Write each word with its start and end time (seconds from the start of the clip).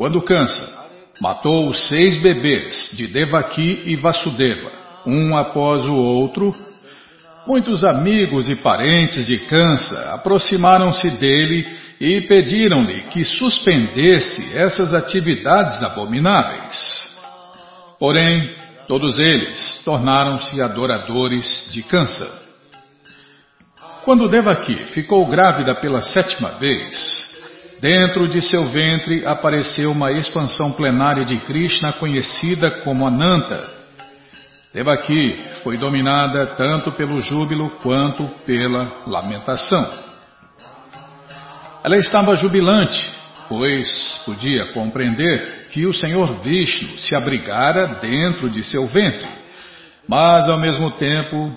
Quando 0.00 0.22
cansa, 0.22 0.66
matou 1.20 1.68
os 1.68 1.88
seis 1.88 2.16
bebês 2.16 2.90
de 2.94 3.06
Devaki 3.06 3.82
e 3.84 3.96
Vasudeva, 3.96 4.72
um 5.04 5.36
após 5.36 5.84
o 5.84 5.92
outro. 5.92 6.56
Muitos 7.46 7.84
amigos 7.84 8.48
e 8.48 8.56
parentes 8.56 9.26
de 9.26 9.36
Kansa 9.40 10.14
aproximaram-se 10.14 11.10
dele 11.10 11.68
e 12.00 12.18
pediram-lhe 12.22 13.02
que 13.08 13.22
suspendesse 13.26 14.56
essas 14.56 14.94
atividades 14.94 15.82
abomináveis. 15.82 17.20
Porém, 17.98 18.56
todos 18.88 19.18
eles 19.18 19.82
tornaram-se 19.84 20.62
adoradores 20.62 21.68
de 21.72 21.82
Kansa. 21.82 22.26
Quando 24.02 24.30
Devaki 24.30 24.76
ficou 24.76 25.26
grávida 25.26 25.74
pela 25.74 26.00
sétima 26.00 26.52
vez, 26.52 27.29
dentro 27.80 28.28
de 28.28 28.42
seu 28.42 28.68
ventre 28.68 29.24
apareceu 29.26 29.90
uma 29.90 30.12
expansão 30.12 30.72
plenária 30.72 31.24
de 31.24 31.38
Krishna 31.38 31.92
conhecida 31.94 32.70
como 32.70 33.06
Ananta. 33.06 33.80
Devaki 34.72 35.36
foi 35.64 35.76
dominada 35.76 36.46
tanto 36.46 36.92
pelo 36.92 37.20
júbilo 37.20 37.70
quanto 37.82 38.24
pela 38.46 39.02
lamentação. 39.06 39.90
Ela 41.82 41.96
estava 41.96 42.36
jubilante, 42.36 43.10
pois 43.48 44.20
podia 44.24 44.66
compreender 44.66 45.68
que 45.72 45.86
o 45.86 45.94
Senhor 45.94 46.40
Vishnu 46.40 46.98
se 46.98 47.14
abrigara 47.16 47.86
dentro 48.00 48.50
de 48.50 48.62
seu 48.62 48.86
ventre, 48.86 49.26
mas 50.06 50.48
ao 50.48 50.58
mesmo 50.58 50.90
tempo 50.90 51.56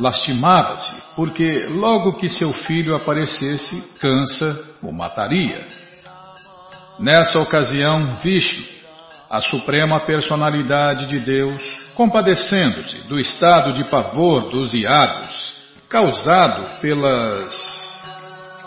lastimava-se, 0.00 1.02
porque 1.14 1.66
logo 1.68 2.14
que 2.14 2.28
seu 2.28 2.52
filho 2.52 2.96
aparecesse, 2.96 3.80
Cansa 4.00 4.58
o 4.82 4.90
mataria. 4.90 5.66
Nessa 6.98 7.38
ocasião, 7.38 8.12
Vishnu, 8.22 8.64
a 9.28 9.40
suprema 9.40 10.00
personalidade 10.00 11.06
de 11.06 11.20
Deus, 11.20 11.62
compadecendo-se 11.94 13.06
do 13.08 13.20
estado 13.20 13.72
de 13.72 13.84
pavor 13.84 14.50
dos 14.50 14.74
iados, 14.74 15.54
causado 15.88 16.80
pelas 16.80 17.54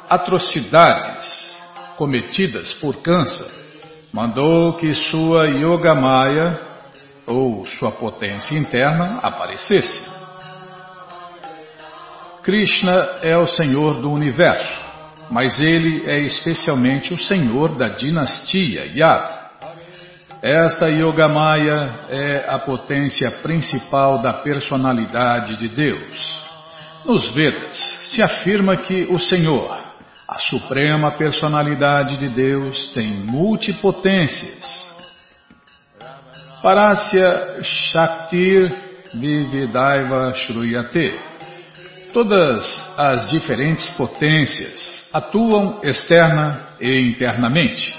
atrocidades 0.09 1.57
cometidas 1.97 2.73
por 2.75 3.01
Kansa, 3.01 3.51
mandou 4.11 4.73
que 4.73 4.93
sua 4.93 5.47
Yogamaya, 5.47 6.59
ou 7.25 7.65
sua 7.65 7.91
potência 7.91 8.57
interna, 8.57 9.19
aparecesse. 9.23 10.22
Krishna 12.43 13.19
é 13.21 13.37
o 13.37 13.47
Senhor 13.47 14.01
do 14.01 14.11
universo, 14.11 14.81
mas 15.31 15.61
ele 15.61 16.03
é 16.05 16.19
especialmente 16.19 17.13
o 17.13 17.17
Senhor 17.17 17.77
da 17.77 17.87
dinastia 17.87 18.85
Yadu. 18.93 19.43
Esta 20.41 20.89
Yogamaya 20.89 21.99
é 22.09 22.45
a 22.49 22.59
potência 22.59 23.31
principal 23.41 24.21
da 24.21 24.33
personalidade 24.33 25.55
de 25.55 25.69
Deus. 25.69 26.43
Nos 27.05 27.33
Vedas 27.33 27.77
se 28.03 28.21
afirma 28.21 28.75
que 28.75 29.07
o 29.09 29.17
Senhor, 29.17 29.77
a 30.27 30.37
suprema 30.39 31.11
personalidade 31.11 32.17
de 32.17 32.27
Deus, 32.27 32.87
tem 32.93 33.07
multipotências. 33.07 34.91
Parasya 36.61 37.59
Shaktir 37.61 38.69
Vividaiva 39.13 40.33
Shruyate 40.33 41.32
Todas 42.13 42.93
as 42.95 43.31
diferentes 43.31 43.89
potências 43.89 45.09
atuam 45.11 45.79
externa 45.81 46.59
e 46.79 46.99
internamente. 46.99 47.91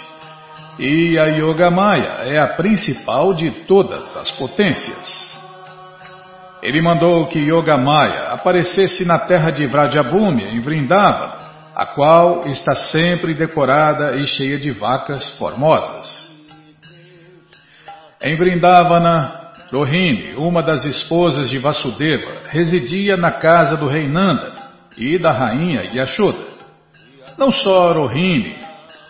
E 0.79 1.19
a 1.19 1.25
Yogamaya 1.25 2.23
é 2.25 2.39
a 2.39 2.47
principal 2.47 3.35
de 3.35 3.51
todas 3.67 4.17
as 4.17 4.31
potências. 4.31 5.35
Ele 6.63 6.81
mandou 6.81 7.27
que 7.27 7.41
Yogamaya 7.41 8.29
aparecesse 8.29 9.05
na 9.05 9.19
terra 9.19 9.51
de 9.51 9.67
Vrajabhumi, 9.67 10.45
em 10.45 10.61
Vrindavana, 10.61 11.45
a 11.75 11.85
qual 11.85 12.47
está 12.47 12.75
sempre 12.77 13.35
decorada 13.35 14.13
e 14.17 14.29
cheia 14.29 14.59
de 14.59 14.71
vacas 14.71 15.33
formosas. 15.33 16.09
Em 18.23 18.37
Vrindavana, 18.37 19.44
Rohini, 19.75 20.35
uma 20.37 20.63
das 20.63 20.85
esposas 20.85 21.51
de 21.51 21.59
Vasudeva, 21.59 22.31
residia 22.49 23.17
na 23.17 23.33
casa 23.33 23.77
do 23.77 23.89
rei 23.89 24.07
Nanda 24.07 24.53
e 24.97 25.19
da 25.19 25.33
rainha 25.33 25.91
Yashoda. 25.93 26.39
Não 27.37 27.51
só 27.51 27.93
Rohini, 27.93 28.55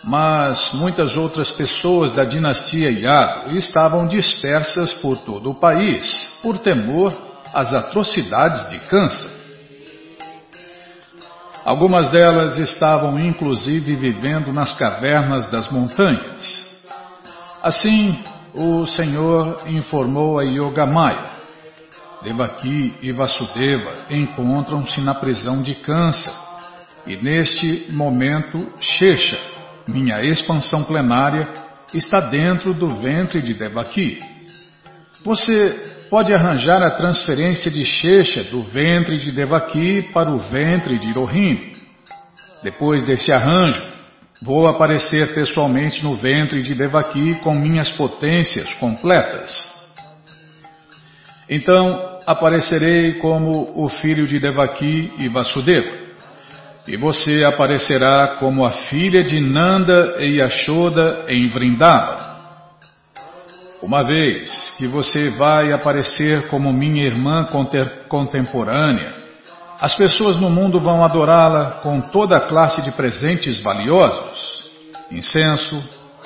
mas 0.03 0.73
muitas 0.73 1.15
outras 1.15 1.51
pessoas 1.51 2.13
da 2.13 2.23
dinastia 2.23 2.89
Yadu 2.89 3.55
estavam 3.55 4.07
dispersas 4.07 4.91
por 4.95 5.17
todo 5.17 5.51
o 5.51 5.55
país, 5.55 6.39
por 6.41 6.57
temor 6.57 7.15
às 7.53 7.71
atrocidades 7.71 8.67
de 8.69 8.79
Kansa. 8.87 9.35
Algumas 11.63 12.09
delas 12.09 12.57
estavam 12.57 13.19
inclusive 13.19 13.95
vivendo 13.95 14.51
nas 14.51 14.73
cavernas 14.73 15.47
das 15.47 15.69
montanhas. 15.69 16.65
Assim, 17.61 18.17
o 18.55 18.87
Senhor 18.87 19.63
informou 19.67 20.39
a 20.39 20.43
Yogamaya. 20.43 21.35
Devaki 22.23 22.95
e 23.01 23.11
Vasudeva 23.11 23.91
encontram-se 24.09 24.99
na 25.01 25.13
prisão 25.13 25.61
de 25.61 25.75
Kansa 25.75 26.31
e 27.05 27.17
neste 27.17 27.91
momento 27.91 28.67
Shesha, 28.79 29.37
minha 29.87 30.23
expansão 30.23 30.83
plenária, 30.85 31.47
está 31.93 32.19
dentro 32.19 32.73
do 32.73 32.87
ventre 32.95 33.41
de 33.41 33.53
Devaki. 33.53 34.19
Você 35.23 36.07
pode 36.09 36.33
arranjar 36.33 36.81
a 36.81 36.91
transferência 36.91 37.69
de 37.69 37.85
Shesha 37.85 38.43
do 38.45 38.63
ventre 38.63 39.19
de 39.19 39.31
Devaki 39.31 40.09
para 40.13 40.31
o 40.31 40.37
ventre 40.37 40.97
de 40.97 41.11
Rohini. 41.11 41.73
Depois 42.63 43.03
desse 43.03 43.31
arranjo, 43.31 43.94
Vou 44.41 44.67
aparecer 44.67 45.33
pessoalmente 45.33 46.03
no 46.03 46.15
ventre 46.15 46.61
de 46.61 46.75
Devaki 46.75 47.35
com 47.35 47.55
minhas 47.55 47.91
potências 47.91 48.73
completas. 48.75 49.53
Então 51.49 52.19
aparecerei 52.25 53.13
como 53.13 53.71
o 53.75 53.87
filho 53.87 54.27
de 54.27 54.39
Devaki 54.39 55.13
e 55.17 55.29
Vasudeva. 55.29 56.05
E 56.87 56.97
você 56.97 57.43
aparecerá 57.43 58.35
como 58.39 58.63
a 58.63 58.69
filha 58.69 59.23
de 59.23 59.39
Nanda 59.39 60.17
e 60.19 60.37
Yashoda 60.37 61.25
em 61.27 61.47
Vrindavana. 61.47 62.35
Uma 63.81 64.03
vez 64.03 64.75
que 64.77 64.87
você 64.87 65.29
vai 65.29 65.71
aparecer 65.71 66.47
como 66.47 66.73
minha 66.73 67.05
irmã 67.05 67.47
contemporânea, 68.07 69.24
as 69.79 69.93
pessoas 69.95 70.37
no 70.37 70.49
mundo 70.49 70.79
vão 70.79 71.03
adorá-la 71.03 71.79
com 71.83 71.99
toda 71.99 72.37
a 72.37 72.41
classe 72.41 72.81
de 72.81 72.91
presentes 72.91 73.59
valiosos: 73.59 74.63
incenso, 75.11 75.83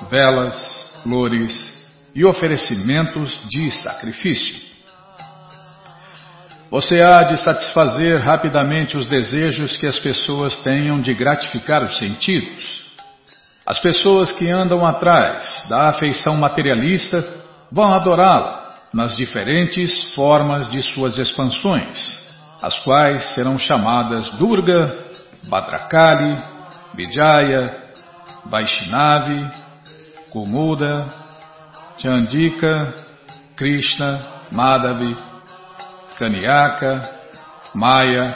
velas, 0.09 0.99
flores 1.03 1.73
e 2.13 2.23
oferecimentos 2.23 3.39
de 3.47 3.71
sacrifício. 3.71 4.69
Você 6.69 7.01
há 7.01 7.23
de 7.23 7.37
satisfazer 7.37 8.19
rapidamente 8.19 8.95
os 8.95 9.07
desejos 9.07 9.75
que 9.75 9.87
as 9.87 9.97
pessoas 9.97 10.57
tenham 10.57 11.01
de 11.01 11.11
gratificar 11.15 11.83
os 11.83 11.97
sentidos. 11.97 12.81
As 13.65 13.79
pessoas 13.79 14.31
que 14.31 14.47
andam 14.49 14.85
atrás 14.85 15.65
da 15.67 15.89
afeição 15.89 16.37
materialista 16.37 17.27
vão 17.71 17.91
adorá-la 17.91 18.77
nas 18.93 19.17
diferentes 19.17 20.13
formas 20.13 20.71
de 20.71 20.81
suas 20.83 21.17
expansões 21.17 22.28
as 22.61 22.79
quais 22.81 23.33
serão 23.33 23.57
chamadas 23.57 24.29
Durga, 24.31 25.07
Bhadrakali, 25.43 26.37
Vijaya, 26.93 27.73
Vaishnavi, 28.45 29.49
Kumuda, 30.29 31.05
Chandika, 31.97 32.93
Krishna, 33.55 34.19
Madhavi, 34.51 35.15
Kanyaka, 36.17 37.09
Maya, 37.73 38.35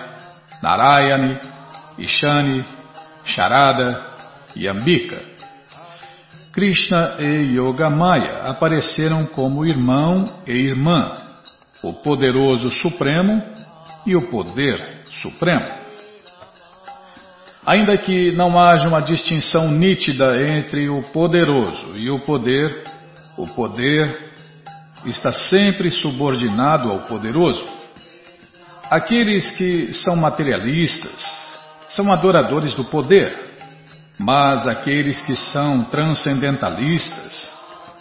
Narayani, 0.61 1.39
Ishani, 1.97 2.65
Sharada 3.25 4.01
e 4.55 4.67
Ambika. 4.67 5.33
Krishna 6.51 7.15
e 7.19 7.55
Yoga 7.55 7.89
Maya 7.89 8.43
apareceram 8.43 9.25
como 9.25 9.65
irmão 9.65 10.29
e 10.45 10.51
irmã, 10.51 11.17
o 11.81 11.93
poderoso 11.93 12.69
Supremo 12.69 13.52
e 14.05 14.15
o 14.15 14.29
poder 14.29 15.03
supremo. 15.21 15.83
Ainda 17.65 17.97
que 17.97 18.31
não 18.31 18.59
haja 18.59 18.87
uma 18.87 19.01
distinção 19.01 19.71
nítida 19.71 20.35
entre 20.41 20.89
o 20.89 21.01
poderoso 21.01 21.95
e 21.95 22.09
o 22.09 22.19
poder, 22.19 22.83
o 23.37 23.47
poder 23.47 24.33
está 25.05 25.31
sempre 25.31 25.89
subordinado 25.89 26.91
ao 26.91 26.99
poderoso. 27.01 27.65
Aqueles 28.89 29.49
que 29.57 29.93
são 29.93 30.15
materialistas 30.15 31.57
são 31.87 32.11
adoradores 32.11 32.73
do 32.73 32.83
poder. 32.85 33.33
Mas 34.19 34.67
aqueles 34.67 35.21
que 35.21 35.35
são 35.35 35.85
transcendentalistas 35.85 37.49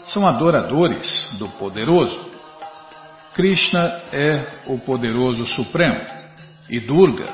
são 0.05 0.27
adoradores 0.27 1.35
do 1.39 1.49
poderoso. 1.49 2.32
Krishna 3.35 4.01
é 4.13 4.45
o 4.67 4.79
poderoso 4.79 5.47
supremo 5.47 6.01
e 6.69 6.81
Durga 6.81 7.29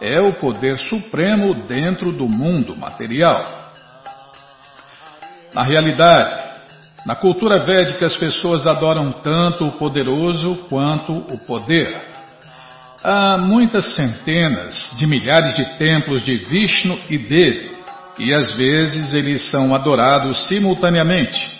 é 0.00 0.20
o 0.20 0.32
poder 0.34 0.78
supremo 0.78 1.54
dentro 1.54 2.12
do 2.12 2.28
mundo 2.28 2.76
material. 2.76 3.72
Na 5.54 5.62
realidade, 5.62 6.36
na 7.06 7.14
cultura 7.14 7.60
védica 7.60 8.06
as 8.06 8.16
pessoas 8.16 8.66
adoram 8.66 9.12
tanto 9.12 9.66
o 9.66 9.72
poderoso 9.72 10.66
quanto 10.68 11.12
o 11.12 11.38
poder. 11.46 11.96
Há 13.02 13.36
muitas 13.36 13.94
centenas 13.94 14.90
de 14.98 15.06
milhares 15.06 15.54
de 15.54 15.64
templos 15.76 16.24
de 16.24 16.38
Vishnu 16.38 16.98
e 17.10 17.18
Devi, 17.18 17.70
e 18.18 18.32
às 18.32 18.52
vezes 18.54 19.12
eles 19.12 19.50
são 19.50 19.74
adorados 19.74 20.48
simultaneamente. 20.48 21.52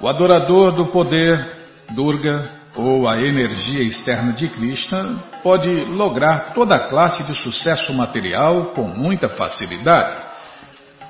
O 0.00 0.08
adorador 0.08 0.72
do 0.72 0.86
poder, 0.86 1.57
Durga, 1.90 2.50
ou 2.76 3.08
a 3.08 3.20
energia 3.20 3.82
externa 3.82 4.32
de 4.32 4.48
Krishna, 4.48 5.22
pode 5.42 5.68
lograr 5.84 6.52
toda 6.54 6.78
classe 6.78 7.24
de 7.24 7.34
sucesso 7.34 7.92
material 7.92 8.66
com 8.66 8.82
muita 8.82 9.28
facilidade. 9.28 10.22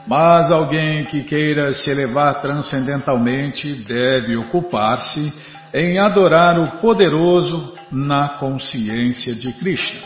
Mas 0.06 0.50
alguém 0.50 1.04
que 1.04 1.22
queira 1.22 1.74
se 1.74 1.90
elevar 1.90 2.40
transcendentalmente 2.40 3.74
deve 3.74 4.36
ocupar-se 4.36 5.32
em 5.74 5.98
adorar 5.98 6.58
o 6.58 6.78
poderoso 6.78 7.74
na 7.90 8.28
consciência 8.28 9.34
de 9.34 9.52
Krishna. 9.52 10.00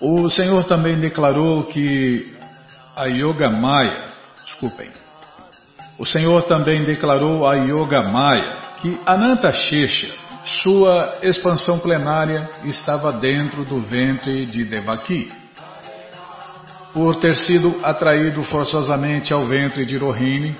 O 0.00 0.30
Senhor 0.30 0.64
também 0.64 0.98
declarou 0.98 1.64
que 1.64 2.34
a 2.96 3.04
Yoga 3.04 3.50
Maya, 3.50 4.08
desculpem, 4.44 4.88
o 6.00 6.06
Senhor 6.06 6.44
também 6.44 6.82
declarou 6.82 7.46
a 7.46 7.56
Yoga 7.56 8.02
Maya 8.02 8.56
que 8.80 8.98
Ananta 9.04 9.52
Shesha, 9.52 10.08
sua 10.62 11.18
expansão 11.22 11.78
plenária, 11.78 12.48
estava 12.64 13.12
dentro 13.12 13.66
do 13.66 13.82
ventre 13.82 14.46
de 14.46 14.64
Devaki. 14.64 15.30
Por 16.94 17.16
ter 17.16 17.34
sido 17.34 17.78
atraído 17.82 18.42
forçosamente 18.42 19.34
ao 19.34 19.44
ventre 19.44 19.84
de 19.84 19.98
Rohini, 19.98 20.56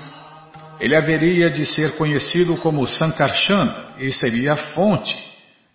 ele 0.79 0.95
haveria 0.95 1.49
de 1.49 1.65
ser 1.65 1.97
conhecido 1.97 2.55
como 2.57 2.85
Sankarsana 2.85 3.75
e 3.97 4.13
seria 4.13 4.53
a 4.53 4.57
fonte 4.57 5.17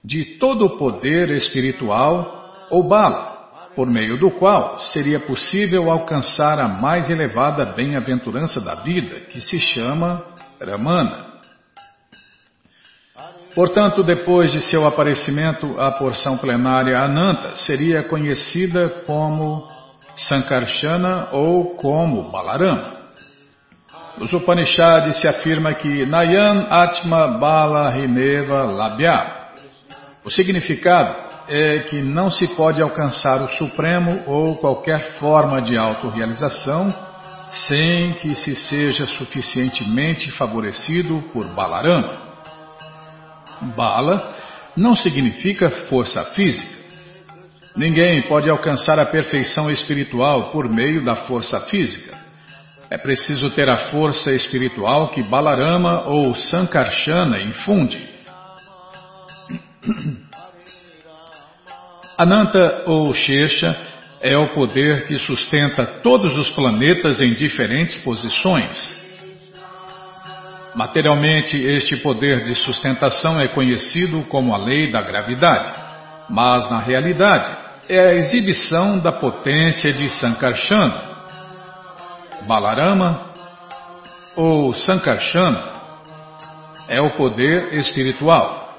de 0.05 0.37
todo 0.39 0.67
o 0.67 0.77
poder 0.79 1.29
espiritual 1.31 2.55
ou 2.71 2.85
bala, 2.85 3.36
por 3.77 3.87
meio 3.91 4.17
do 4.17 4.31
qual 4.31 4.81
seria 4.81 5.21
possível 5.21 5.91
alcançar 5.91 6.59
a 6.59 6.67
mais 6.67 7.11
elevada 7.11 7.67
bem-aventurança 7.67 8.59
da 8.59 8.77
vida, 8.77 9.21
que 9.29 9.39
se 9.39 9.59
chama 9.61 10.25
Ramana. 10.59 11.27
Portanto, 13.55 14.03
depois 14.03 14.51
de 14.51 14.63
seu 14.63 14.87
aparecimento, 14.87 15.79
a 15.79 15.93
porção 15.93 16.39
plenária 16.39 16.99
Ananta 16.99 17.55
seria 17.55 18.03
conhecida 18.03 18.89
como 19.07 19.69
Sankarsana 20.17 21.29
ou 21.33 21.75
como 21.77 22.31
Balarama. 22.31 22.97
Nos 24.17 24.33
Upanishads 24.33 25.17
se 25.19 25.29
afirma 25.29 25.75
que 25.75 26.07
Nayan 26.07 26.67
Atma 26.71 27.29
Bala 27.39 27.91
Rineva 27.91 28.65
Labhya. 28.65 29.37
O 30.25 30.31
significado 30.31 31.26
é 31.49 31.81
que 31.81 32.03
não 32.03 32.31
se 32.31 32.49
pode 32.49 32.83
alcançar 32.83 33.43
o 33.43 33.49
Supremo 33.49 34.23
ou 34.27 34.57
qualquer 34.57 35.19
forma 35.19 35.63
de 35.63 35.77
autorrealização 35.77 36.93
sem 37.51 38.15
que 38.15 38.35
se 38.35 38.55
seja 38.55 39.07
suficientemente 39.07 40.31
favorecido 40.33 41.23
por 41.33 41.47
Balarama. 41.55 42.27
Bala 43.77 44.35
não 44.77 44.95
significa 44.95 45.71
força 45.71 46.23
física. 46.25 46.77
Ninguém 47.77 48.23
pode 48.23 48.49
alcançar 48.49 48.99
a 48.99 49.07
perfeição 49.07 49.71
espiritual 49.71 50.51
por 50.51 50.69
meio 50.69 51.05
da 51.05 51.15
força 51.15 51.61
física. 51.61 52.17
É 52.89 52.97
preciso 52.97 53.51
ter 53.51 53.69
a 53.69 53.77
força 53.77 54.33
espiritual 54.33 55.11
que 55.11 55.23
Balarama 55.23 56.03
ou 56.07 56.35
Sankarsana 56.35 57.41
infunde. 57.41 58.17
Ananta 62.19 62.85
ou 62.87 63.13
Shesha 63.13 63.77
é 64.23 64.37
o 64.39 64.55
poder 64.55 65.07
que 65.07 65.19
sustenta 65.19 65.85
todos 65.85 66.37
os 66.39 66.49
planetas 66.49 67.21
em 67.21 67.35
diferentes 67.35 67.99
posições. 67.99 69.05
Materialmente, 70.75 71.63
este 71.63 71.97
poder 71.99 72.43
de 72.43 72.55
sustentação 72.55 73.39
é 73.39 73.49
conhecido 73.49 74.23
como 74.25 74.55
a 74.55 74.59
lei 74.59 74.91
da 74.91 75.03
gravidade, 75.03 75.71
mas 76.31 76.71
na 76.71 76.81
realidade 76.81 77.51
é 77.89 78.01
a 78.01 78.15
exibição 78.15 78.99
da 78.99 79.13
potência 79.13 79.93
de 79.93 80.09
Sankarsana. 80.09 81.17
Balarama 82.47 83.31
ou 84.35 84.73
Sankarsana 84.73 85.63
é 86.89 87.01
o 87.01 87.11
poder 87.11 87.75
espiritual 87.75 88.77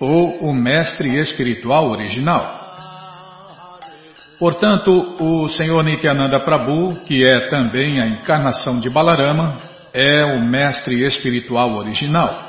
ou 0.00 0.38
o 0.40 0.52
mestre 0.52 1.16
espiritual 1.18 1.90
original. 1.90 2.63
Portanto, 4.44 5.16
o 5.20 5.48
Senhor 5.48 5.82
Nityananda 5.82 6.38
Prabhu, 6.38 6.96
que 7.06 7.24
é 7.26 7.48
também 7.48 7.98
a 7.98 8.06
encarnação 8.06 8.78
de 8.78 8.90
Balarama, 8.90 9.56
é 9.90 10.22
o 10.22 10.38
mestre 10.38 11.02
espiritual 11.02 11.74
original. 11.76 12.42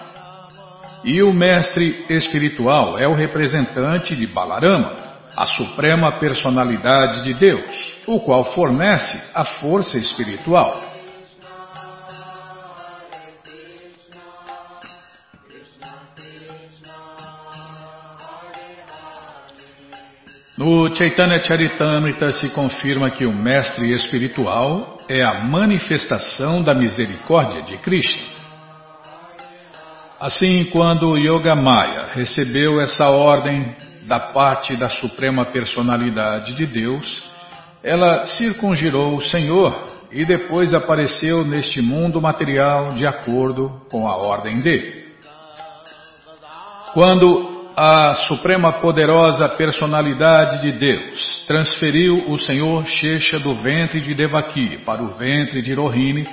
E 1.06 1.24
o 1.24 1.32
mestre 1.32 2.06
espiritual 2.10 3.00
é 3.00 3.08
o 3.08 3.14
representante 3.14 4.14
de 4.14 4.28
Balarama, 4.28 4.92
a 5.38 5.46
suprema 5.46 6.12
personalidade 6.20 7.24
de 7.24 7.34
Deus, 7.34 7.96
o 8.06 8.20
qual 8.20 8.44
fornece 8.44 9.30
a 9.34 9.46
força 9.46 9.98
espiritual. 9.98 10.78
No 20.58 20.94
Chaitanya 20.96 21.44
Charitamrita 21.44 22.32
se 22.32 22.48
confirma 22.52 23.10
que 23.10 23.26
o 23.26 23.34
mestre 23.34 23.92
espiritual 23.94 24.98
é 25.10 25.22
a 25.22 25.44
manifestação 25.44 26.64
da 26.64 26.74
misericórdia 26.74 27.62
de 27.62 27.78
Krishna. 27.78 28.24
Assim, 30.18 30.64
quando 30.72 31.18
Yoga 31.18 31.56
Maya 31.56 32.08
recebeu 32.14 32.80
essa 32.80 33.10
ordem 33.10 33.76
da 34.04 34.18
parte 34.18 34.78
da 34.78 34.88
Suprema 34.88 35.44
Personalidade 35.44 36.56
de 36.56 36.66
Deus, 36.66 37.26
ela 37.84 38.26
circungirou 38.26 39.18
o 39.18 39.22
Senhor 39.22 39.78
e 40.10 40.24
depois 40.24 40.74
apareceu 40.74 41.44
neste 41.44 41.82
mundo 41.82 42.22
material 42.22 42.94
de 42.94 43.06
acordo 43.06 43.82
com 43.92 44.08
a 44.08 44.16
ordem 44.16 44.62
dele. 44.62 45.04
Quando 46.94 47.55
a 47.76 48.14
suprema 48.14 48.72
poderosa 48.72 49.50
personalidade 49.50 50.62
de 50.62 50.72
Deus 50.72 51.44
transferiu 51.46 52.24
o 52.30 52.40
Senhor 52.40 52.86
Shesha 52.86 53.38
do 53.38 53.54
ventre 53.56 54.00
de 54.00 54.14
Devaki 54.14 54.78
para 54.86 55.04
o 55.04 55.10
ventre 55.18 55.62
de 55.62 55.74
Rohini, 55.74 56.26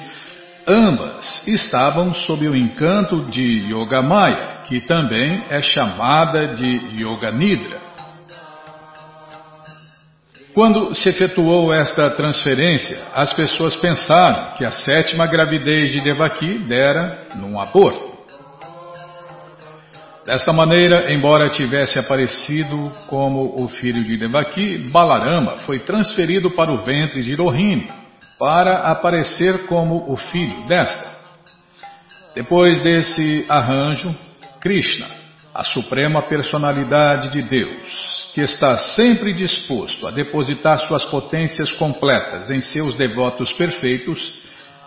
ambas 0.66 1.46
estavam 1.49 2.14
sob 2.14 2.46
o 2.46 2.56
encanto 2.56 3.25
de 3.28 3.68
Yogamaya, 3.68 4.62
que 4.68 4.80
também 4.82 5.44
é 5.50 5.61
chamada 5.61 6.46
de 6.46 6.80
Yoga 6.96 7.32
Nidra. 7.32 7.82
Quando 10.54 10.94
se 10.94 11.08
efetuou 11.08 11.72
esta 11.72 12.11
transferência, 12.11 12.99
as 13.14 13.32
pessoas 13.32 13.75
pensaram 13.75 14.54
que 14.56 14.64
a 14.64 14.70
sétima 14.70 15.26
gravidez 15.26 15.90
de 15.90 16.00
Devaki 16.02 16.58
dera 16.58 17.26
num 17.34 17.58
aborto. 17.58 18.12
Desta 20.25 20.52
maneira, 20.52 21.12
embora 21.12 21.50
tivesse 21.50 21.99
aparecido 21.99 22.93
como 23.09 23.61
o 23.61 23.67
filho 23.67 24.05
de 24.05 24.17
Devaki, 24.17 24.79
Balarama 24.88 25.57
foi 25.67 25.81
transferido 25.81 26.50
para 26.52 26.73
o 26.73 26.76
ventre 26.79 27.23
de 27.23 27.35
Rohini 27.35 27.88
para 28.38 28.91
aparecer 28.91 29.67
como 29.67 30.12
o 30.12 30.17
filho 30.17 30.62
desta. 30.69 31.11
Depois 32.37 32.81
desse 32.81 33.45
arranjo, 33.49 34.14
Krishna, 34.61 35.07
a 35.52 35.64
suprema 35.64 36.23
personalidade 36.23 37.31
de 37.31 37.43
Deus, 37.43 38.31
que 38.33 38.41
está 38.43 38.76
sempre 38.76 39.33
disposto 39.33 40.07
a 40.07 40.12
depositar 40.12 40.79
suas 40.79 41.05
potências 41.05 41.73
completas 41.73 42.49
em 42.49 42.61
seus 42.61 42.95
devotos 42.95 43.52
perfeitos, 43.52 44.41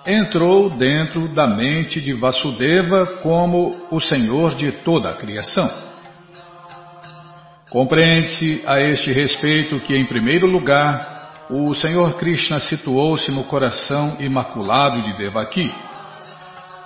entrou 0.05 0.69
dentro 0.69 1.27
da 1.27 1.47
mente 1.47 1.99
de 1.99 2.13
Vasudeva 2.13 3.05
como 3.23 3.87
o 3.89 3.99
Senhor 3.99 4.53
de 4.55 4.71
toda 4.71 5.09
a 5.09 5.15
criação. 5.15 5.69
Compreende-se 7.69 8.61
a 8.65 8.79
este 8.79 9.11
respeito 9.11 9.79
que, 9.79 9.95
em 9.95 10.05
primeiro 10.05 10.45
lugar, 10.45 11.47
o 11.49 11.73
Senhor 11.75 12.15
Krishna 12.15 12.59
situou-se 12.59 13.31
no 13.31 13.43
coração 13.45 14.17
imaculado 14.19 15.01
de 15.01 15.13
Devaki. 15.13 15.73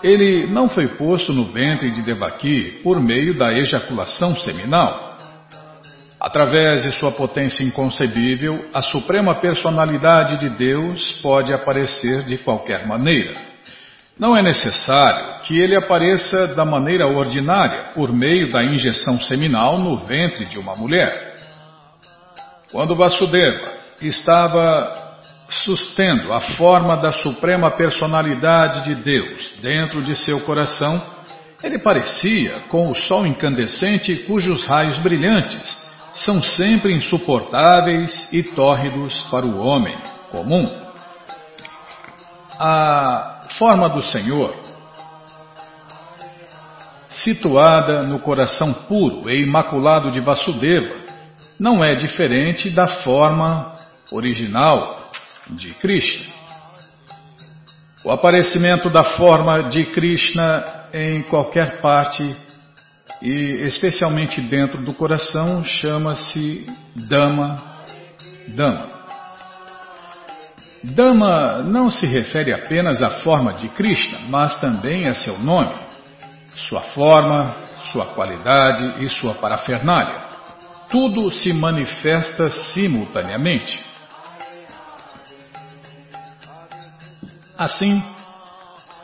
Ele 0.01 0.47
não 0.47 0.69
foi 0.69 0.87
posto 0.87 1.33
no 1.33 1.45
ventre 1.45 1.91
de 1.91 2.01
Devaki 2.01 2.79
por 2.81 2.99
meio 3.01 3.33
da 3.33 3.53
ejaculação 3.53 4.35
seminal. 4.37 5.08
Através 6.19 6.83
de 6.83 6.91
sua 6.91 7.11
potência 7.11 7.63
inconcebível, 7.63 8.65
a 8.73 8.81
suprema 8.81 9.35
personalidade 9.35 10.37
de 10.37 10.49
Deus 10.49 11.13
pode 11.21 11.53
aparecer 11.53 12.23
de 12.23 12.37
qualquer 12.37 12.85
maneira. 12.85 13.33
Não 14.19 14.35
é 14.35 14.41
necessário 14.41 15.39
que 15.43 15.57
ele 15.57 15.77
apareça 15.77 16.47
da 16.47 16.65
maneira 16.65 17.07
ordinária, 17.07 17.91
por 17.95 18.11
meio 18.11 18.51
da 18.51 18.61
injeção 18.61 19.17
seminal 19.17 19.77
no 19.77 19.95
ventre 19.95 20.43
de 20.43 20.59
uma 20.59 20.75
mulher. 20.75 21.37
Quando 22.69 22.95
Vasudeva 22.95 23.71
estava 24.01 25.07
sustendo 25.49 26.33
a 26.33 26.41
forma 26.41 26.97
da 26.97 27.13
suprema 27.13 27.71
personalidade 27.71 28.83
de 28.83 28.95
Deus 28.95 29.53
dentro 29.61 30.03
de 30.03 30.17
seu 30.17 30.41
coração, 30.41 31.01
ele 31.63 31.79
parecia 31.79 32.55
com 32.67 32.91
o 32.91 32.95
sol 32.95 33.25
incandescente 33.25 34.13
cujos 34.27 34.65
raios 34.65 34.97
brilhantes 34.97 35.88
são 36.13 36.41
sempre 36.41 36.95
insuportáveis 36.95 38.31
e 38.33 38.43
tórridos 38.43 39.21
para 39.31 39.45
o 39.45 39.59
homem 39.59 39.97
comum. 40.29 40.69
A 42.59 43.47
forma 43.57 43.87
do 43.89 44.01
Senhor, 44.01 44.53
situada 47.07 48.03
no 48.03 48.19
coração 48.19 48.73
puro 48.87 49.29
e 49.29 49.41
imaculado 49.41 50.11
de 50.11 50.19
Vasudeva, 50.19 50.93
não 51.59 51.83
é 51.83 51.95
diferente 51.95 52.69
da 52.69 52.87
forma 52.87 53.75
original 54.11 55.11
de 55.49 55.73
Krishna. 55.75 56.33
O 58.03 58.11
aparecimento 58.11 58.89
da 58.89 59.03
forma 59.03 59.63
de 59.63 59.85
Krishna 59.85 60.63
em 60.93 61.21
qualquer 61.23 61.81
parte 61.81 62.35
e 63.21 63.63
especialmente 63.63 64.41
dentro 64.41 64.81
do 64.81 64.93
coração 64.93 65.63
chama-se 65.63 66.65
Dhamma 66.95 67.69
Dhamma. 68.55 68.99
Dama 70.81 71.61
não 71.63 71.91
se 71.91 72.05
refere 72.05 72.53
apenas 72.53 73.01
à 73.01 73.11
forma 73.11 73.53
de 73.53 73.67
Krishna, 73.69 74.19
mas 74.29 74.55
também 74.55 75.07
a 75.07 75.13
seu 75.13 75.37
nome, 75.39 75.75
sua 76.55 76.81
forma, 76.81 77.53
sua 77.91 78.05
qualidade 78.07 79.03
e 79.03 79.09
sua 79.09 79.33
parafernália. 79.35 80.29
Tudo 80.89 81.29
se 81.31 81.51
manifesta 81.51 82.49
simultaneamente. 82.49 83.79
Assim, 87.57 88.01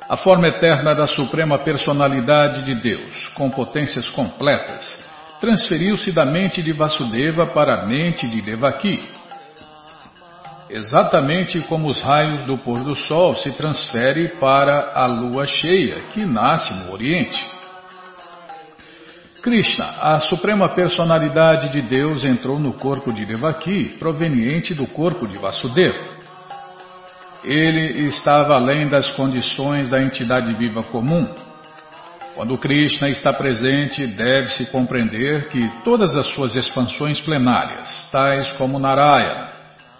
a 0.07 0.17
forma 0.17 0.47
eterna 0.47 0.93
da 0.93 1.07
Suprema 1.07 1.57
Personalidade 1.57 2.63
de 2.63 2.75
Deus, 2.75 3.29
com 3.29 3.49
potências 3.49 4.09
completas, 4.09 5.05
transferiu-se 5.39 6.11
da 6.11 6.25
mente 6.25 6.61
de 6.61 6.71
Vasudeva 6.71 7.47
para 7.47 7.81
a 7.81 7.85
mente 7.85 8.27
de 8.27 8.41
Devaki 8.41 9.15
exatamente 10.69 11.59
como 11.61 11.87
os 11.87 12.01
raios 12.01 12.41
do 12.43 12.57
pôr 12.57 12.83
do 12.83 12.95
sol 12.95 13.35
se 13.35 13.51
transferem 13.51 14.27
para 14.39 14.91
a 14.93 15.05
lua 15.05 15.45
cheia, 15.45 16.01
que 16.11 16.25
nasce 16.25 16.73
no 16.73 16.91
Oriente. 16.91 17.45
Krishna, 19.41 19.85
a 20.01 20.19
suprema 20.19 20.67
personalidade 20.69 21.71
de 21.71 21.81
Deus, 21.81 22.25
entrou 22.25 22.57
no 22.57 22.73
corpo 22.73 23.13
de 23.13 23.25
Devaki, 23.25 23.95
proveniente 23.99 24.73
do 24.73 24.87
corpo 24.87 25.27
de 25.27 25.37
Vasudeva. 25.37 26.14
Ele 27.45 28.07
estava 28.07 28.55
além 28.55 28.87
das 28.87 29.09
condições 29.11 29.89
da 29.89 30.01
entidade 30.01 30.51
viva 30.53 30.83
comum. 30.83 31.27
Quando 32.33 32.57
Krishna 32.57 33.09
está 33.09 33.31
presente, 33.31 34.05
deve-se 34.07 34.65
compreender 34.65 35.47
que 35.47 35.69
todas 35.83 36.15
as 36.17 36.27
suas 36.27 36.55
expansões 36.55 37.21
plenárias, 37.21 38.09
tais 38.11 38.51
como 38.53 38.79
Narayana, 38.79 39.49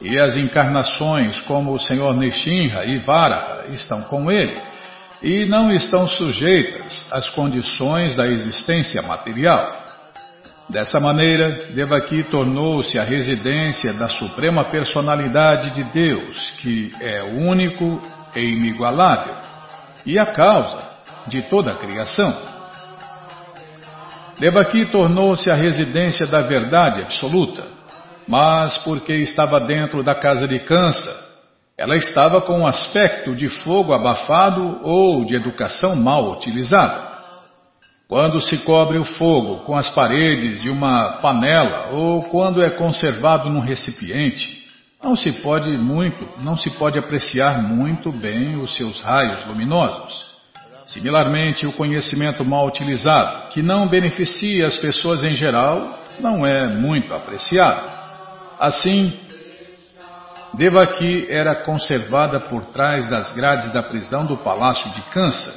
e 0.02 0.20
as 0.20 0.36
encarnações 0.36 1.40
como 1.42 1.72
o 1.72 1.80
Senhor 1.80 2.14
Nishinra 2.16 2.84
e 2.86 2.98
Varaha 2.98 3.66
estão 3.70 4.02
com 4.04 4.30
ele 4.30 4.60
e 5.22 5.46
não 5.46 5.72
estão 5.72 6.08
sujeitas 6.08 7.08
às 7.12 7.30
condições 7.30 8.16
da 8.16 8.28
existência 8.28 9.02
material. 9.02 9.85
Dessa 10.68 11.00
maneira, 11.00 11.52
Devaki 11.76 12.24
tornou-se 12.24 12.98
a 12.98 13.04
residência 13.04 13.94
da 13.94 14.08
Suprema 14.08 14.64
Personalidade 14.66 15.72
de 15.72 15.84
Deus, 15.84 16.56
que 16.60 16.92
é 17.00 17.22
único 17.24 18.02
e 18.36 18.40
inigualável, 18.40 19.36
e 20.06 20.18
a 20.18 20.26
causa 20.26 20.82
de 21.28 21.44
toda 21.44 21.72
a 21.72 21.76
criação. 21.76 22.36
Devaki 24.40 24.86
tornou-se 24.88 25.50
a 25.52 25.56
residência 25.56 26.26
da 26.26 26.42
verdade 26.42 27.02
absoluta, 27.02 27.64
mas 28.28 28.78
porque 28.80 29.14
estava 29.14 29.60
dentro 29.60 30.04
da 30.04 30.16
casa 30.16 30.48
de 30.48 30.60
Kansa, 30.60 31.26
ela 31.78 31.96
estava 31.96 32.42
com 32.42 32.60
um 32.60 32.68
aspecto 32.68 33.36
de 33.36 33.48
fogo 33.48 33.94
abafado 33.94 34.80
ou 34.82 35.26
de 35.26 35.36
educação 35.36 35.96
mal 35.96 36.32
utilizada. 36.32 37.15
Quando 38.08 38.40
se 38.40 38.60
cobre 38.60 39.00
o 39.00 39.04
fogo 39.04 39.64
com 39.66 39.76
as 39.76 39.90
paredes 39.90 40.62
de 40.62 40.70
uma 40.70 41.14
panela 41.22 41.88
ou 41.92 42.22
quando 42.24 42.64
é 42.64 42.70
conservado 42.70 43.50
num 43.50 43.60
recipiente, 43.60 44.64
não 45.04 45.16
se 45.16 45.32
pode 45.32 45.70
muito, 45.70 46.28
não 46.42 46.56
se 46.56 46.70
pode 46.72 47.00
apreciar 47.00 47.64
muito 47.64 48.12
bem 48.12 48.58
os 48.58 48.76
seus 48.76 49.02
raios 49.02 49.46
luminosos. 49.48 50.26
Similarmente, 50.86 51.66
o 51.66 51.74
conhecimento 51.74 52.46
mal 52.46 52.68
utilizado, 52.68 53.50
que 53.50 53.64
não 53.64 53.88
beneficia 53.88 54.68
as 54.68 54.78
pessoas 54.78 55.24
em 55.24 55.34
geral, 55.34 56.00
não 56.20 56.46
é 56.46 56.68
muito 56.68 57.12
apreciado. 57.12 57.92
Assim, 58.60 59.20
Devaki 60.54 61.26
era 61.28 61.56
conservada 61.56 62.40
por 62.40 62.66
trás 62.66 63.10
das 63.10 63.34
grades 63.34 63.74
da 63.74 63.82
prisão 63.82 64.28
do 64.28 64.38
palácio 64.38 64.90
de 64.92 65.02
Kansa, 65.10 65.54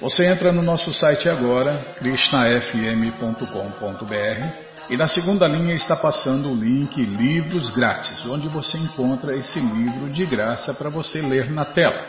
Você 0.00 0.25
entra 0.25 0.50
no 0.50 0.62
nosso 0.62 0.90
site 0.95 1.28
agora, 1.28 1.95
krishnafm.com.br 1.99 4.87
e 4.88 4.97
na 4.97 5.07
segunda 5.07 5.47
linha 5.47 5.75
está 5.75 5.95
passando 5.95 6.50
o 6.50 6.54
link 6.54 7.04
Livros 7.04 7.69
Grátis, 7.69 8.25
onde 8.25 8.49
você 8.49 8.78
encontra 8.78 9.37
esse 9.37 9.61
livro 9.61 10.09
de 10.09 10.25
graça 10.25 10.73
para 10.73 10.88
você 10.88 11.21
ler 11.21 11.50
na 11.50 11.66
tela. 11.66 12.02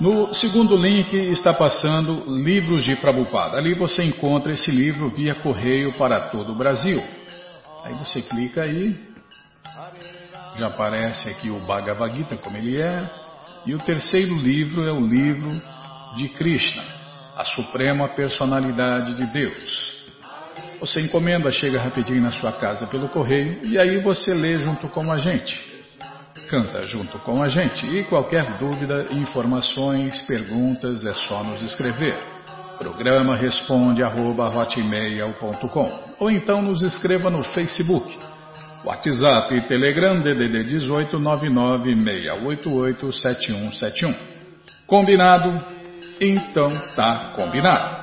No 0.00 0.34
segundo 0.34 0.76
link 0.76 1.14
está 1.14 1.54
passando 1.54 2.24
Livros 2.26 2.82
de 2.82 2.96
Prabhupada. 2.96 3.56
Ali 3.56 3.74
você 3.74 4.02
encontra 4.02 4.52
esse 4.52 4.72
livro 4.72 5.08
via 5.10 5.36
correio 5.36 5.92
para 5.92 6.30
todo 6.30 6.50
o 6.50 6.56
Brasil. 6.56 7.00
Aí 7.84 7.94
você 7.94 8.22
clica 8.22 8.62
aí, 8.62 8.98
já 10.56 10.66
aparece 10.66 11.28
aqui 11.28 11.48
o 11.48 11.60
Bhagavad 11.60 12.16
Gita 12.16 12.36
como 12.36 12.56
ele 12.56 12.82
é. 12.82 13.08
E 13.64 13.72
o 13.72 13.78
terceiro 13.78 14.34
livro 14.36 14.84
é 14.84 14.92
o 14.92 15.00
livro 15.00 15.77
de 16.16 16.28
Krishna, 16.28 16.82
a 17.36 17.44
Suprema 17.44 18.08
Personalidade 18.08 19.14
de 19.14 19.26
Deus. 19.26 19.98
Você 20.80 21.00
encomenda, 21.00 21.50
chega 21.50 21.80
rapidinho 21.80 22.22
na 22.22 22.32
sua 22.32 22.52
casa 22.52 22.86
pelo 22.86 23.08
correio 23.08 23.60
e 23.64 23.78
aí 23.78 24.00
você 24.00 24.32
lê 24.32 24.58
junto 24.58 24.88
com 24.88 25.10
a 25.10 25.18
gente. 25.18 25.66
Canta 26.48 26.86
junto 26.86 27.18
com 27.18 27.42
a 27.42 27.48
gente. 27.48 27.84
E 27.86 28.04
qualquer 28.04 28.58
dúvida, 28.58 29.06
informações, 29.10 30.22
perguntas, 30.22 31.04
é 31.04 31.12
só 31.12 31.42
nos 31.42 31.62
escrever. 31.62 32.16
Programa 32.78 33.36
responde 33.36 34.02
arroba, 34.02 34.50
ou 36.20 36.30
então 36.30 36.62
nos 36.62 36.82
escreva 36.82 37.28
no 37.28 37.42
Facebook 37.42 38.16
WhatsApp 38.84 39.54
e 39.54 39.60
Telegram 39.62 40.20
DDD 40.20 40.64
18 40.64 41.18
996887171. 41.18 44.14
Combinado? 44.86 45.77
Então 46.20 46.68
tá 46.96 47.32
combinado. 47.36 48.02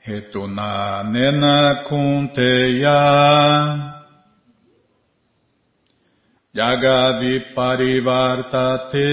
Hetuna 0.08 1.04
Nena 1.12 1.84
Kunteya 1.86 3.00
Yagavi 6.56 7.54
Parivartate. 7.54 9.12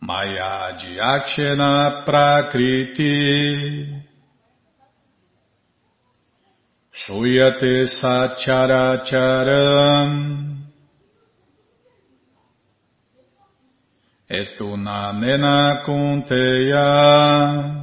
Maya 0.00 0.78
Dyakshena 0.78 2.04
Prakriti. 2.06 3.98
Suyate 6.94 7.88
Sacharacharam 7.88 10.10
Etunanena 14.30 15.82
Kunteya 15.84 17.79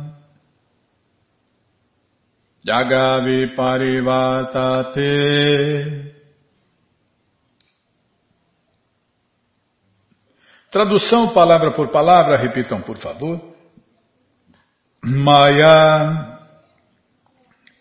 Jagavi 2.67 3.55
Parivatate 3.55 4.99
Tradução 10.69 11.33
palavra 11.33 11.71
por 11.71 11.87
palavra, 11.91 12.35
repitam 12.35 12.81
por 12.81 12.97
favor. 12.97 13.55
Maya, 15.01 16.39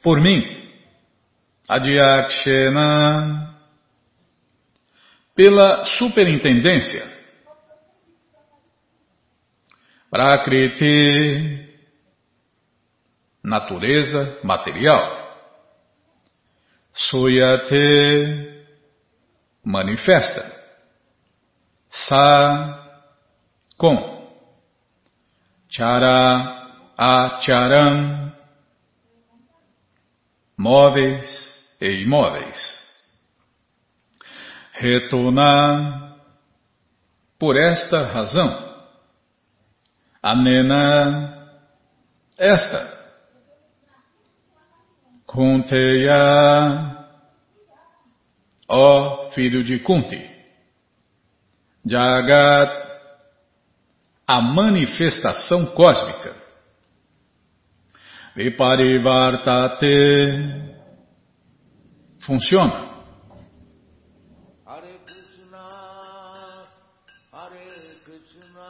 por 0.04 0.20
mim, 0.20 0.40
Adyakshena 1.68 3.56
pela 5.34 5.84
superintendência. 5.84 7.02
Prakriti, 10.08 11.65
natureza 13.46 14.40
material. 14.42 15.24
Suyate, 16.92 18.66
manifesta. 19.64 20.42
Sa, 21.88 22.84
com. 23.78 24.16
Chara, 25.68 26.68
acharam, 26.96 28.32
móveis 30.58 31.76
e 31.80 32.02
imóveis 32.02 32.86
retornar 34.78 36.16
por 37.38 37.56
esta 37.56 38.04
razão. 38.04 38.66
Anena, 40.22 41.50
esta. 42.38 42.95
Kunteya, 45.26 47.06
ó 48.68 49.30
filho 49.32 49.64
de 49.64 49.80
Kunti. 49.80 50.30
Jagat, 51.84 52.70
a 54.26 54.40
manifestação 54.40 55.66
cósmica. 55.66 56.34
Viparivartate, 58.34 59.86
funciona. 62.20 62.86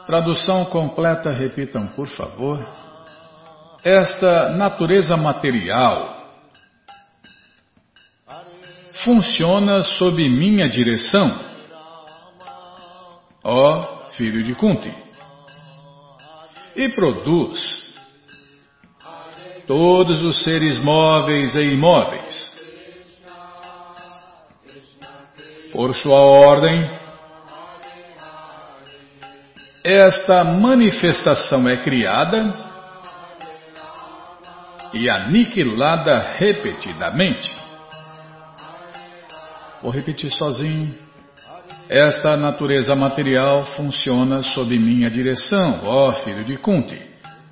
Tradução 0.05 0.65
completa, 0.65 1.31
repitam, 1.31 1.87
por 1.87 2.07
favor. 2.07 2.65
Esta 3.83 4.51
natureza 4.51 5.17
material 5.17 6.16
funciona 9.07 9.83
sob 9.83 10.27
minha 10.27 10.67
direção, 10.67 11.39
ó 13.41 14.09
filho 14.09 14.43
de 14.43 14.53
Kunti, 14.53 14.93
e 16.75 16.89
produz 16.89 17.95
todos 19.65 20.21
os 20.21 20.43
seres 20.43 20.77
móveis 20.79 21.55
e 21.55 21.71
imóveis. 21.71 22.57
Por 25.71 25.95
sua 25.95 26.19
ordem, 26.19 26.77
esta 29.85 30.43
manifestação 30.43 31.65
é 31.69 31.77
criada 31.77 32.53
e 34.91 35.09
aniquilada 35.09 36.35
repetidamente. 36.37 37.66
Vou 39.81 39.91
repetir 39.91 40.31
sozinho. 40.31 40.93
Esta 41.89 42.35
natureza 42.35 42.95
material 42.95 43.65
funciona 43.77 44.43
sob 44.43 44.77
minha 44.77 45.09
direção, 45.09 45.81
ó 45.85 46.11
filho 46.11 46.43
de 46.43 46.57
Kunti, 46.57 46.99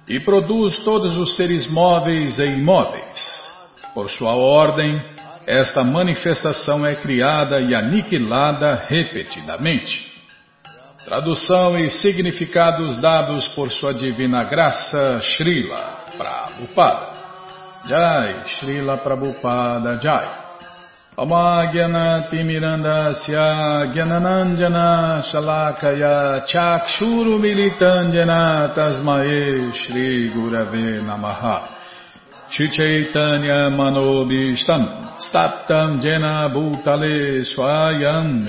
e 0.09 0.19
produz 0.19 0.79
todos 0.79 1.17
os 1.17 1.35
seres 1.35 1.67
móveis 1.67 2.38
e 2.39 2.45
imóveis. 2.45 3.45
Por 3.93 4.09
sua 4.09 4.35
ordem, 4.35 5.01
esta 5.45 5.83
manifestação 5.83 6.85
é 6.85 6.95
criada 6.95 7.61
e 7.61 7.73
aniquilada 7.73 8.75
repetidamente. 8.88 10.13
Tradução 11.05 11.77
e 11.77 11.89
significados 11.89 12.97
dados 12.97 13.47
por 13.49 13.71
sua 13.71 13.93
divina 13.93 14.43
graça, 14.43 15.21
Srila 15.21 16.05
Prabhupada. 16.17 17.13
Jai, 17.85 18.43
Srila 18.47 18.97
Prabhupada 18.97 19.99
Jai. 20.01 20.44
Amagyana 21.17 22.28
Timirandasya 22.30 23.88
Gyananandjana 23.93 25.23
Shalakaya 25.23 26.43
Chakshuru 26.45 27.39
Militandjana 27.39 28.75
Tasmae 28.75 29.71
Shri 29.73 30.30
Gurave 30.36 30.99
Namaha. 31.08 31.71
Chaitanya 32.51 33.71
Manobishtam 33.71 34.84
Staptam 35.17 36.01
Jena 36.01 36.49
Bhutale 36.54 37.45
Swayam 37.47 38.43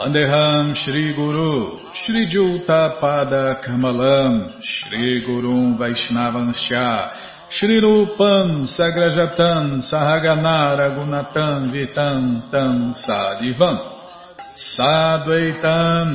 Andeham 0.00 0.74
Shri 0.74 1.12
Guru 1.14 1.76
Shri 1.92 2.26
Juta 2.26 2.96
Pada 3.02 3.60
Kamalam 3.60 4.48
Shri 4.62 5.20
Gurum 5.26 5.76
Vaishnavansya 5.76 7.50
Shri 7.50 7.78
Rupam 7.82 8.64
Sagrajatam 8.64 9.84
Sahaganara 9.84 10.96
Gunatam 10.96 11.68
Vitam 11.68 12.48
Tam 12.50 12.94
Sadivam 12.96 13.76
Sadvaitam 14.56 16.08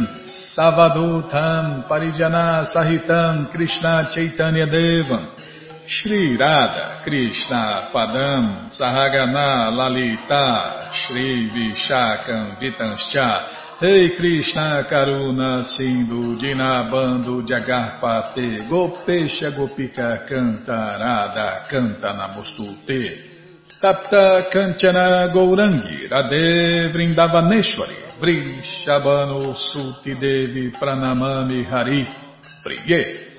Savadutam 0.58 1.88
Parijana 1.88 2.66
Sahitam 2.66 3.52
Krishna 3.52 4.10
Chaitanya 4.12 4.66
Devam 4.66 5.30
Shri 5.86 6.36
Radha 6.36 7.04
Krishna 7.04 7.92
Padam 7.94 8.68
Sahagana 8.74 9.70
Lalita 9.70 10.90
Shri 10.92 11.48
Vishakam 11.54 12.58
Vitanscha 12.58 13.65
Rei 13.78 14.16
Krishna 14.16 14.86
Karuna 14.86 15.66
Sindhu 15.66 16.38
Dinabando 16.38 17.42
Jagarpate 17.44 18.66
Gopesha 18.70 19.52
Gopika 19.52 20.24
Canta 20.26 20.98
Radha 20.98 21.66
Canta 21.68 22.14
Namostute. 22.14 23.34
Tapta 23.82 24.48
Kanchana 24.50 25.28
Gourangi 25.30 26.08
Radhe 26.08 26.90
Vrindavaneshwari 26.94 27.96
Vrishabhanu 28.18 29.54
Suti 29.58 30.16
Devi 30.18 30.72
Pranamami 30.72 31.66
Hari 31.66 32.08
Priye. 32.64 33.34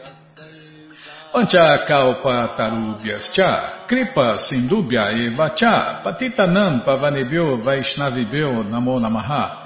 Pancha 1.32 1.82
Kalpa 1.86 2.52
Tarubhyas 2.54 3.32
Cha 3.32 3.86
Kripa 3.86 4.36
Sindubhya 4.36 5.12
Eva 5.16 5.54
Cha 5.54 6.02
Patitanam 6.04 6.84
Pavanebhyo 6.84 7.56
Vaishnavibhyo 7.62 8.64
Namo 8.68 9.00
Namaha 9.00 9.65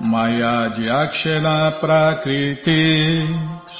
Maya 0.00 0.70
Dyakshara 0.70 1.80
Prakriti 1.80 3.26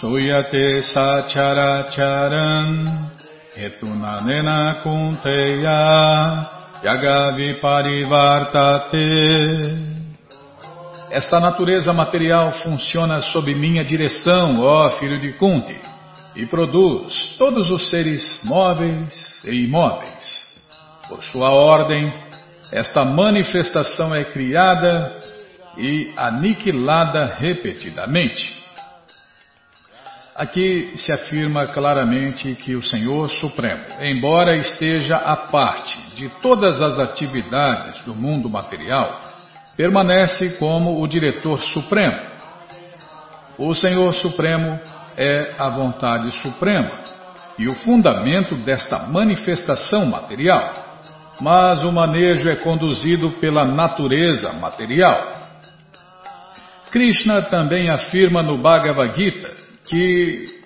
Suyate 0.01 0.83
Sacharacharan 0.83 3.11
Hetunanena 3.55 4.83
Kunteya 4.83 6.45
Yagavi 6.83 7.61
Parivartate 7.61 9.87
esta 11.11 11.41
natureza 11.41 11.95
material 11.95 12.53
funciona 12.53 13.23
sob 13.23 13.55
minha 13.55 13.83
direção, 13.83 14.61
ó 14.61 14.91
filho 14.99 15.19
de 15.19 15.33
Kunti, 15.33 15.75
e 16.37 16.45
produz 16.45 17.35
todos 17.39 17.71
os 17.71 17.89
seres 17.89 18.41
móveis 18.45 19.41
e 19.43 19.65
imóveis. 19.65 20.61
Por 21.09 21.25
sua 21.25 21.51
ordem, 21.51 22.13
esta 22.71 23.07
manifestação 23.07 24.15
é 24.15 24.23
criada 24.23 25.19
e 25.77 26.13
aniquilada 26.17 27.25
repetidamente. 27.25 28.59
Aqui 30.35 30.93
se 30.95 31.13
afirma 31.13 31.67
claramente 31.67 32.55
que 32.55 32.77
o 32.77 32.83
Senhor 32.83 33.29
Supremo, 33.29 33.83
embora 34.01 34.57
esteja 34.57 35.17
à 35.17 35.35
parte 35.35 35.99
de 36.15 36.29
todas 36.41 36.81
as 36.81 36.97
atividades 36.97 38.01
do 38.03 38.15
mundo 38.15 38.49
material, 38.49 39.21
permanece 39.77 40.51
como 40.59 41.03
o 41.03 41.09
diretor 41.09 41.61
supremo. 41.63 42.21
O 43.59 43.75
Senhor 43.75 44.15
Supremo 44.15 44.79
é 45.17 45.55
a 45.59 45.69
vontade 45.69 46.31
suprema 46.41 46.91
e 47.59 47.69
o 47.69 47.75
fundamento 47.75 48.55
desta 48.55 49.09
manifestação 49.09 50.07
material, 50.07 50.73
mas 51.41 51.83
o 51.83 51.91
manejo 51.91 52.49
é 52.49 52.55
conduzido 52.55 53.33
pela 53.33 53.65
natureza 53.65 54.53
material. 54.53 55.38
Krishna 56.91 57.43
também 57.43 57.91
afirma 57.91 58.43
no 58.43 58.59
Bhagavad 58.59 59.17
Gita 59.17 59.51
que 59.87 60.59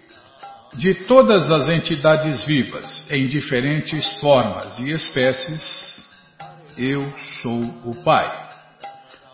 de 0.75 0.95
todas 0.95 1.51
as 1.51 1.69
entidades 1.69 2.45
vivas, 2.45 3.11
em 3.11 3.27
diferentes 3.27 4.15
formas 4.15 4.79
e 4.79 4.91
espécies, 4.91 6.03
eu 6.79 7.13
sou 7.43 7.63
o 7.85 7.95
Pai. 8.03 8.31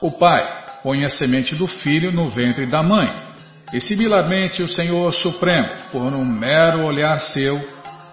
O 0.01 0.11
Pai 0.11 0.47
põe 0.83 1.05
a 1.05 1.09
semente 1.09 1.55
do 1.55 1.67
filho 1.67 2.11
no 2.11 2.29
ventre 2.29 2.67
da 2.67 2.83
mãe, 2.83 3.09
e 3.73 3.81
similarmente 3.81 4.63
o 4.63 4.69
Senhor 4.69 5.13
Supremo, 5.13 5.69
por 5.93 6.13
um 6.13 6.25
mero 6.25 6.85
olhar 6.85 7.21
seu, 7.21 7.61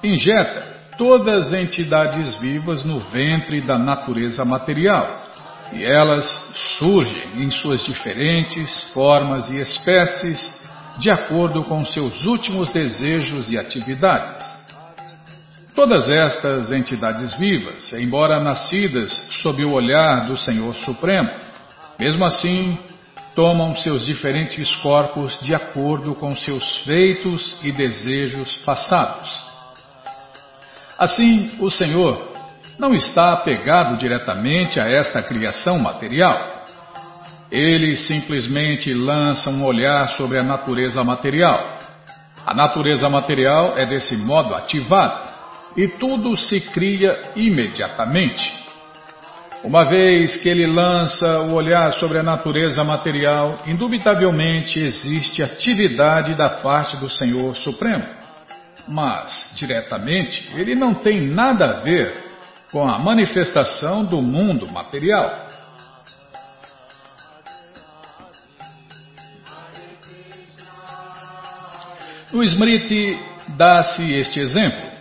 injeta 0.03 0.75
todas 0.97 1.47
as 1.47 1.53
entidades 1.53 2.35
vivas 2.35 2.83
no 2.83 2.99
ventre 2.99 3.61
da 3.61 3.77
natureza 3.77 4.45
material, 4.45 5.23
e 5.75 5.83
elas 5.83 6.25
surgem 6.79 7.43
em 7.43 7.51
suas 7.51 7.85
diferentes 7.85 8.89
formas 8.89 9.49
e 9.49 9.57
espécies 9.59 10.65
de 10.97 11.11
acordo 11.11 11.63
com 11.65 11.83
seus 11.85 12.25
últimos 12.25 12.69
desejos 12.69 13.51
e 13.51 13.57
atividades. 13.57 14.45
Todas 15.75 16.09
estas 16.09 16.71
entidades 16.71 17.35
vivas, 17.35 17.91
embora 17.91 18.39
nascidas 18.39 19.11
sob 19.41 19.65
o 19.65 19.73
olhar 19.73 20.25
do 20.27 20.37
Senhor 20.37 20.73
Supremo, 20.77 21.29
mesmo 21.99 22.23
assim 22.23 22.77
tomam 23.35 23.75
seus 23.75 24.05
diferentes 24.05 24.73
corpos 24.77 25.37
de 25.41 25.53
acordo 25.53 26.15
com 26.15 26.33
seus 26.33 26.77
feitos 26.85 27.59
e 27.61 27.73
desejos 27.73 28.55
passados. 28.59 29.45
Assim, 30.97 31.51
o 31.59 31.69
Senhor 31.69 32.34
não 32.77 32.93
está 32.93 33.33
apegado 33.33 33.97
diretamente 33.97 34.79
a 34.79 34.87
esta 34.87 35.21
criação 35.21 35.79
material 35.79 36.55
ele 37.51 37.95
simplesmente 37.95 38.93
lança 38.93 39.49
um 39.49 39.63
olhar 39.63 40.09
sobre 40.09 40.39
a 40.39 40.43
natureza 40.43 41.03
material. 41.03 41.77
A 42.45 42.53
natureza 42.53 43.09
material 43.09 43.73
é 43.77 43.85
desse 43.85 44.17
modo 44.17 44.53
ativada 44.53 45.35
e 45.75 45.87
tudo 45.87 46.35
se 46.35 46.59
cria 46.59 47.31
imediatamente. 47.35 48.65
Uma 49.63 49.83
vez 49.83 50.37
que 50.37 50.47
ele 50.47 50.67
lança 50.67 51.41
o 51.41 51.53
olhar 51.53 51.91
sobre 51.93 52.19
a 52.19 52.23
natureza 52.23 52.83
material, 52.83 53.59
indubitavelmente 53.65 54.79
existe 54.79 55.41
atividade 55.41 56.35
da 56.35 56.49
parte 56.49 56.97
do 56.97 57.09
Senhor 57.09 57.55
Supremo. 57.57 58.03
Mas, 58.87 59.49
diretamente, 59.55 60.51
ele 60.55 60.75
não 60.75 60.93
tem 60.93 61.19
nada 61.19 61.71
a 61.71 61.73
ver 61.79 62.24
com 62.71 62.87
a 62.87 62.97
manifestação 62.97 64.03
do 64.05 64.21
mundo 64.21 64.67
material. 64.71 65.45
No 72.31 72.43
Smriti 72.43 73.17
dá-se 73.55 74.13
este 74.13 74.39
exemplo. 74.39 74.95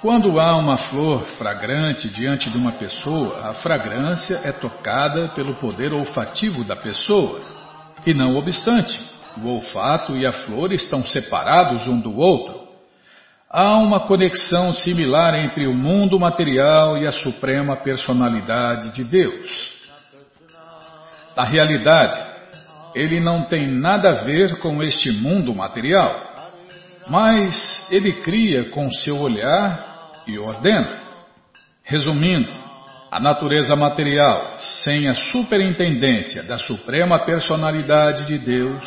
Quando 0.00 0.38
há 0.38 0.56
uma 0.56 0.76
flor 0.76 1.24
fragrante 1.36 2.08
diante 2.08 2.48
de 2.48 2.56
uma 2.56 2.70
pessoa, 2.70 3.48
a 3.48 3.54
fragrância 3.54 4.40
é 4.44 4.52
tocada 4.52 5.28
pelo 5.34 5.54
poder 5.54 5.92
olfativo 5.92 6.62
da 6.62 6.76
pessoa. 6.76 7.40
E 8.06 8.14
não 8.14 8.36
obstante, 8.36 9.00
o 9.42 9.48
olfato 9.48 10.16
e 10.16 10.24
a 10.24 10.32
flor 10.32 10.72
estão 10.72 11.04
separados 11.04 11.88
um 11.88 11.98
do 11.98 12.16
outro. 12.16 12.67
Há 13.50 13.78
uma 13.78 14.00
conexão 14.00 14.74
similar 14.74 15.34
entre 15.34 15.66
o 15.66 15.72
mundo 15.72 16.20
material 16.20 16.98
e 16.98 17.06
a 17.06 17.12
suprema 17.12 17.76
personalidade 17.76 18.92
de 18.92 19.02
Deus. 19.04 19.72
Na 21.34 21.44
realidade, 21.44 22.18
ele 22.94 23.20
não 23.20 23.44
tem 23.44 23.66
nada 23.66 24.10
a 24.10 24.24
ver 24.24 24.58
com 24.58 24.82
este 24.82 25.10
mundo 25.10 25.54
material. 25.54 26.28
Mas 27.08 27.90
ele 27.90 28.12
cria 28.12 28.68
com 28.68 28.90
seu 28.92 29.16
olhar 29.18 30.12
e 30.26 30.38
ordena. 30.38 30.98
Resumindo, 31.82 32.52
a 33.10 33.18
natureza 33.18 33.74
material, 33.74 34.56
sem 34.58 35.08
a 35.08 35.14
superintendência 35.14 36.42
da 36.42 36.58
suprema 36.58 37.18
personalidade 37.20 38.26
de 38.26 38.36
Deus, 38.36 38.84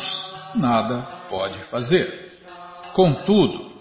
nada 0.54 1.04
pode 1.28 1.58
fazer. 1.64 2.38
Contudo, 2.92 3.71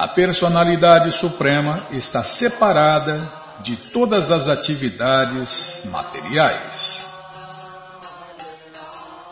a 0.00 0.08
personalidade 0.08 1.12
suprema 1.12 1.88
está 1.90 2.24
separada 2.24 3.20
de 3.62 3.76
todas 3.92 4.30
as 4.30 4.48
atividades 4.48 5.84
materiais. 5.90 7.04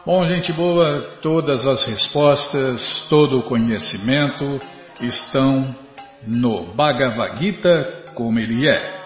Bom, 0.04 0.26
gente 0.26 0.52
boa, 0.52 1.00
todas 1.22 1.66
as 1.66 1.85
respostas, 1.85 3.07
todo 3.09 3.38
o 3.38 3.42
conhecimento 3.44 4.61
estão 5.00 5.74
no 6.26 6.64
Bhagavad 6.74 7.38
Gita 7.38 8.11
como 8.14 8.38
ele 8.38 8.68
é. 8.68 8.98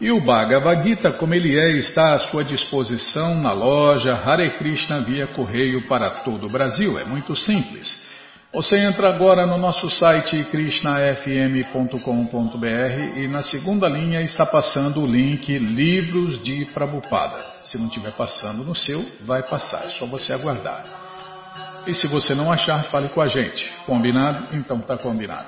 E 0.00 0.10
o 0.10 0.24
Bhagavad 0.24 0.82
Gita 0.82 1.12
como 1.12 1.34
ele 1.34 1.58
é 1.60 1.72
está 1.72 2.14
à 2.14 2.18
sua 2.18 2.42
disposição 2.42 3.34
na 3.34 3.52
loja 3.52 4.14
Hare 4.14 4.48
Krishna 4.52 5.02
via 5.02 5.26
correio 5.26 5.82
para 5.82 6.08
todo 6.08 6.46
o 6.46 6.50
Brasil. 6.50 6.98
É 6.98 7.04
muito 7.04 7.36
simples. 7.36 8.08
Você 8.52 8.78
entra 8.78 9.08
agora 9.08 9.46
no 9.46 9.56
nosso 9.56 9.88
site 9.88 10.42
krishnafm.com.br 10.50 13.16
e 13.16 13.28
na 13.28 13.44
segunda 13.44 13.88
linha 13.88 14.20
está 14.22 14.44
passando 14.44 15.02
o 15.02 15.06
link 15.06 15.56
Livros 15.56 16.42
de 16.42 16.64
Prabupada. 16.66 17.40
Se 17.62 17.78
não 17.78 17.86
estiver 17.86 18.10
passando 18.10 18.64
no 18.64 18.74
seu, 18.74 19.06
vai 19.20 19.44
passar, 19.44 19.84
é 19.86 19.90
só 19.90 20.04
você 20.04 20.32
aguardar. 20.32 20.82
E 21.86 21.94
se 21.94 22.08
você 22.08 22.34
não 22.34 22.50
achar, 22.50 22.82
fale 22.86 23.08
com 23.10 23.20
a 23.20 23.28
gente. 23.28 23.72
Combinado? 23.86 24.56
Então 24.56 24.80
tá 24.80 24.98
combinado. 24.98 25.46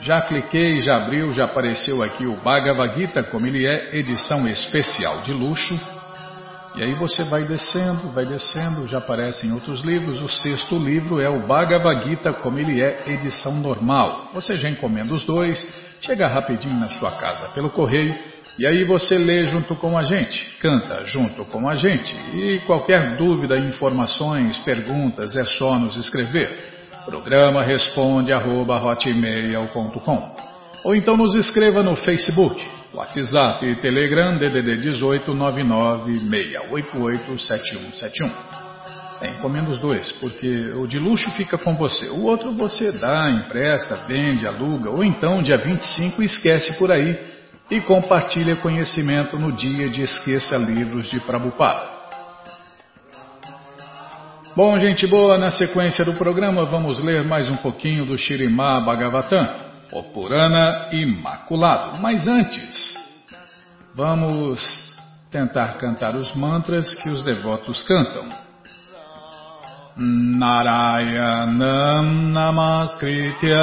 Já 0.00 0.20
cliquei, 0.20 0.78
já 0.78 0.98
abriu, 0.98 1.32
já 1.32 1.46
apareceu 1.46 2.04
aqui 2.04 2.24
o 2.24 2.36
Bhagavad 2.36 2.94
Gita, 2.94 3.24
como 3.24 3.48
ele 3.48 3.66
é, 3.66 3.96
edição 3.96 4.46
especial 4.46 5.22
de 5.22 5.32
luxo 5.32 5.76
e 6.76 6.82
aí 6.82 6.92
você 6.92 7.24
vai 7.24 7.42
descendo, 7.44 8.10
vai 8.12 8.26
descendo, 8.26 8.86
já 8.86 8.98
aparecem 8.98 9.50
outros 9.50 9.82
livros. 9.82 10.20
O 10.20 10.28
sexto 10.28 10.76
livro 10.76 11.22
é 11.22 11.28
o 11.28 11.46
Bhagavad 11.46 12.04
Gita, 12.06 12.34
como 12.34 12.58
ele 12.58 12.82
é, 12.82 13.02
edição 13.06 13.54
normal. 13.54 14.30
Você 14.34 14.58
já 14.58 14.68
encomenda 14.68 15.14
os 15.14 15.24
dois, 15.24 15.66
chega 16.02 16.28
rapidinho 16.28 16.78
na 16.78 16.90
sua 16.90 17.12
casa 17.12 17.48
pelo 17.54 17.70
correio, 17.70 18.14
e 18.58 18.66
aí 18.66 18.84
você 18.84 19.16
lê 19.16 19.46
junto 19.46 19.74
com 19.74 19.96
a 19.96 20.02
gente, 20.02 20.58
canta 20.60 21.02
junto 21.06 21.46
com 21.46 21.66
a 21.66 21.74
gente. 21.74 22.14
E 22.34 22.60
qualquer 22.66 23.16
dúvida, 23.16 23.56
informações, 23.58 24.58
perguntas, 24.58 25.34
é 25.34 25.44
só 25.46 25.78
nos 25.78 25.96
escrever. 25.96 26.58
Programa 27.06 27.62
responde 27.62 28.34
arroba, 28.34 28.82
Ou 30.84 30.94
então 30.94 31.16
nos 31.16 31.34
escreva 31.34 31.82
no 31.82 31.96
Facebook 31.96 32.75
WhatsApp 32.94 33.66
e 33.66 33.74
Telegram 33.76 34.38
DDD 34.38 34.76
18 34.76 35.32
996887171. 35.32 38.30
É, 39.20 39.30
encomenda 39.30 39.70
os 39.70 39.78
dois, 39.78 40.12
porque 40.12 40.70
o 40.74 40.86
de 40.86 40.98
luxo 40.98 41.30
fica 41.30 41.56
com 41.56 41.74
você. 41.74 42.08
O 42.08 42.24
outro 42.24 42.52
você 42.52 42.92
dá, 42.92 43.30
empresta, 43.30 43.96
vende, 44.06 44.46
aluga, 44.46 44.90
ou 44.90 45.02
então 45.02 45.42
dia 45.42 45.56
25 45.56 46.22
esquece 46.22 46.74
por 46.74 46.92
aí 46.92 47.18
e 47.70 47.80
compartilha 47.80 48.56
conhecimento 48.56 49.38
no 49.38 49.52
dia 49.52 49.88
de 49.88 50.02
Esqueça 50.02 50.56
Livros 50.56 51.10
de 51.10 51.18
Prabhupada. 51.20 51.96
Bom, 54.54 54.76
gente 54.76 55.06
boa, 55.06 55.36
na 55.36 55.50
sequência 55.50 56.04
do 56.04 56.14
programa 56.14 56.64
vamos 56.64 57.02
ler 57.02 57.24
mais 57.24 57.48
um 57.48 57.56
pouquinho 57.56 58.04
do 58.04 58.16
Shirimá 58.16 58.80
Bhagavatam 58.80 59.65
o 59.92 60.02
Purana 60.02 60.88
Imaculado. 60.92 61.98
Mas 61.98 62.26
antes, 62.26 62.94
vamos 63.94 64.96
tentar 65.30 65.78
cantar 65.78 66.14
os 66.14 66.34
mantras 66.34 66.94
que 66.94 67.08
os 67.08 67.24
devotos 67.24 67.82
cantam. 67.84 68.26
Narayanam 69.96 71.62
Namaskritya 72.32 73.56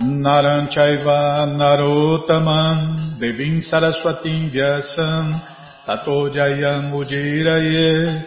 Naranchaiva 0.00 1.46
Narotamam 1.46 3.18
Devim 3.18 3.60
Saraswatim 3.60 4.50
Vyasam 4.50 5.40
tato 5.86 6.28
jayam 6.28 6.92
ujiraye 6.92 8.24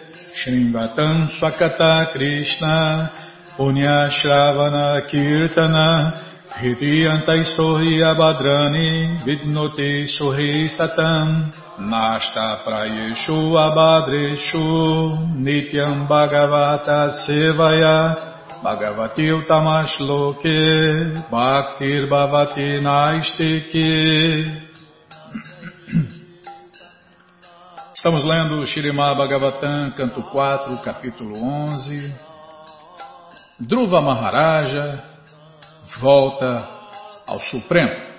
swakata 1.38 2.12
krishna 2.12 3.08
punya 3.56 4.10
shravana 4.10 5.00
kirtana 5.06 6.12
Hridyantai 6.54 7.42
sohi 7.42 7.98
abadrani 7.98 9.18
vidnoti 9.26 10.06
sohi 10.06 10.70
satam. 10.70 11.50
Nashta 11.82 12.62
prayeshu 12.62 13.58
abadreshu 13.58 15.18
nityam 15.34 16.06
bhagavata 16.06 17.10
sevaya. 17.10 18.14
Bhagavati 18.62 19.34
Utamash 19.34 19.98
Loke 19.98 21.26
Bhaktir 21.28 22.06
Bhavati 22.06 22.78
Naistike. 22.80 24.62
Estamos 27.96 28.24
lendo 28.24 28.64
Shirimá 28.64 29.12
Bhagavatam, 29.14 29.90
canto 29.96 30.22
4, 30.22 30.78
capítulo 30.84 31.36
11. 31.36 32.14
Dhruva 33.58 34.00
Maharaja 34.00 35.13
volta 35.98 36.68
ao 37.26 37.40
Supremo. 37.40 38.14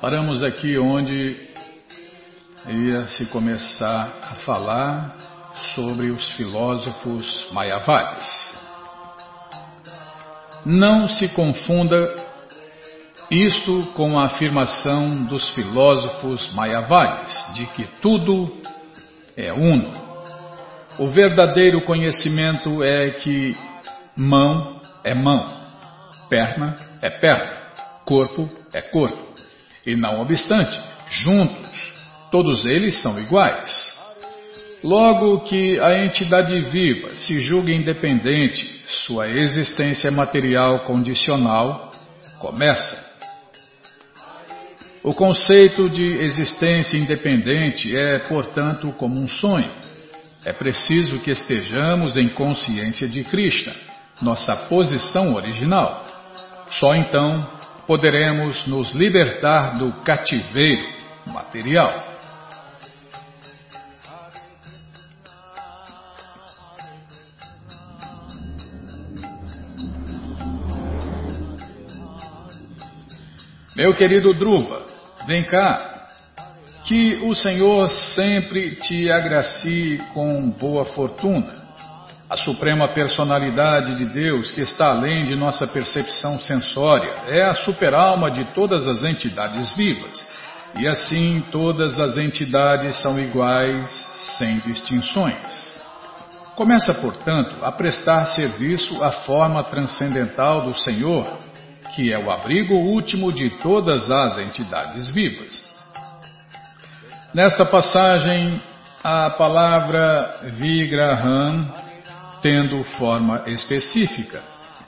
Paramos 0.00 0.42
aqui 0.42 0.76
onde 0.78 1.48
ia 2.66 3.06
se 3.06 3.26
começar 3.26 4.18
a 4.22 4.34
falar 4.36 5.16
sobre 5.74 6.10
os 6.10 6.26
filósofos 6.32 7.46
Mayavadis. 7.52 8.54
Não 10.66 11.08
se 11.08 11.28
confunda 11.30 12.22
isto 13.30 13.92
com 13.94 14.18
a 14.18 14.26
afirmação 14.26 15.24
dos 15.24 15.50
filósofos 15.50 16.52
Mayavadis 16.52 17.34
de 17.54 17.66
que 17.68 17.84
tudo 18.02 18.63
é 19.36 19.52
uno. 19.52 19.92
O 20.98 21.08
verdadeiro 21.08 21.80
conhecimento 21.80 22.82
é 22.82 23.10
que 23.10 23.56
mão 24.16 24.80
é 25.02 25.14
mão, 25.14 25.52
perna 26.28 26.78
é 27.02 27.10
perna, 27.10 27.52
corpo 28.04 28.48
é 28.72 28.80
corpo. 28.80 29.34
E 29.84 29.96
não 29.96 30.20
obstante, 30.20 30.80
juntos 31.10 31.94
Todos 32.34 32.66
eles 32.66 33.00
são 33.00 33.16
iguais. 33.20 33.96
Logo 34.82 35.44
que 35.44 35.78
a 35.78 36.04
entidade 36.04 36.62
viva 36.62 37.14
se 37.14 37.40
julga 37.40 37.70
independente, 37.70 38.82
sua 38.88 39.28
existência 39.28 40.10
material 40.10 40.80
condicional 40.80 41.92
começa. 42.40 43.03
O 45.04 45.12
conceito 45.12 45.90
de 45.90 46.02
existência 46.22 46.96
independente 46.96 47.94
é, 47.94 48.20
portanto, 48.20 48.90
como 48.96 49.20
um 49.20 49.28
sonho. 49.28 49.70
É 50.42 50.50
preciso 50.50 51.20
que 51.20 51.30
estejamos 51.30 52.16
em 52.16 52.26
consciência 52.26 53.06
de 53.06 53.22
Krishna, 53.22 53.74
nossa 54.22 54.56
posição 54.56 55.34
original. 55.34 56.06
Só 56.70 56.94
então 56.94 57.46
poderemos 57.86 58.66
nos 58.66 58.92
libertar 58.92 59.76
do 59.76 59.92
cativeiro 60.04 60.88
material. 61.26 62.14
Meu 73.76 73.92
querido 73.92 74.32
Druva, 74.32 74.83
vem 75.26 75.42
cá, 75.44 76.08
que 76.84 77.20
o 77.22 77.34
Senhor 77.34 77.88
sempre 77.88 78.76
te 78.76 79.10
agracie 79.10 79.98
com 80.12 80.50
boa 80.50 80.84
fortuna. 80.84 81.64
A 82.28 82.36
suprema 82.36 82.88
personalidade 82.88 83.96
de 83.96 84.06
Deus, 84.06 84.50
que 84.50 84.60
está 84.60 84.88
além 84.88 85.24
de 85.24 85.34
nossa 85.34 85.66
percepção 85.66 86.38
sensória, 86.40 87.10
é 87.28 87.42
a 87.42 87.54
superalma 87.54 88.30
de 88.30 88.44
todas 88.46 88.86
as 88.86 89.04
entidades 89.04 89.70
vivas. 89.76 90.26
E 90.76 90.86
assim 90.88 91.42
todas 91.52 92.00
as 92.00 92.16
entidades 92.16 92.96
são 92.96 93.18
iguais, 93.20 93.88
sem 94.38 94.58
distinções. 94.58 95.78
Começa, 96.56 96.94
portanto, 96.94 97.56
a 97.62 97.70
prestar 97.70 98.26
serviço 98.26 99.02
à 99.02 99.10
forma 99.10 99.62
transcendental 99.64 100.62
do 100.62 100.74
Senhor 100.78 101.43
que 101.94 102.12
é 102.12 102.18
o 102.18 102.30
abrigo 102.30 102.74
último 102.74 103.32
de 103.32 103.50
todas 103.50 104.10
as 104.10 104.38
entidades 104.38 105.08
vivas. 105.08 105.74
Nesta 107.32 107.64
passagem, 107.64 108.60
a 109.02 109.30
palavra 109.30 110.40
Vigraham, 110.56 111.72
tendo 112.42 112.82
forma 112.84 113.44
específica, 113.46 114.42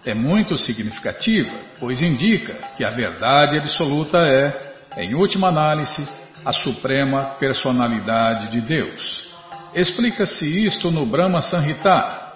é 0.04 0.14
muito 0.14 0.56
significativa, 0.56 1.52
pois 1.78 2.02
indica 2.02 2.54
que 2.76 2.84
a 2.84 2.90
verdade 2.90 3.58
absoluta 3.58 4.18
é, 4.18 4.74
em 4.96 5.14
última 5.14 5.48
análise, 5.48 6.06
a 6.44 6.52
suprema 6.52 7.36
personalidade 7.38 8.48
de 8.48 8.60
Deus. 8.60 9.34
Explica-se 9.74 10.46
isto 10.64 10.90
no 10.90 11.04
Brahma 11.04 11.40
Sanhita, 11.40 12.32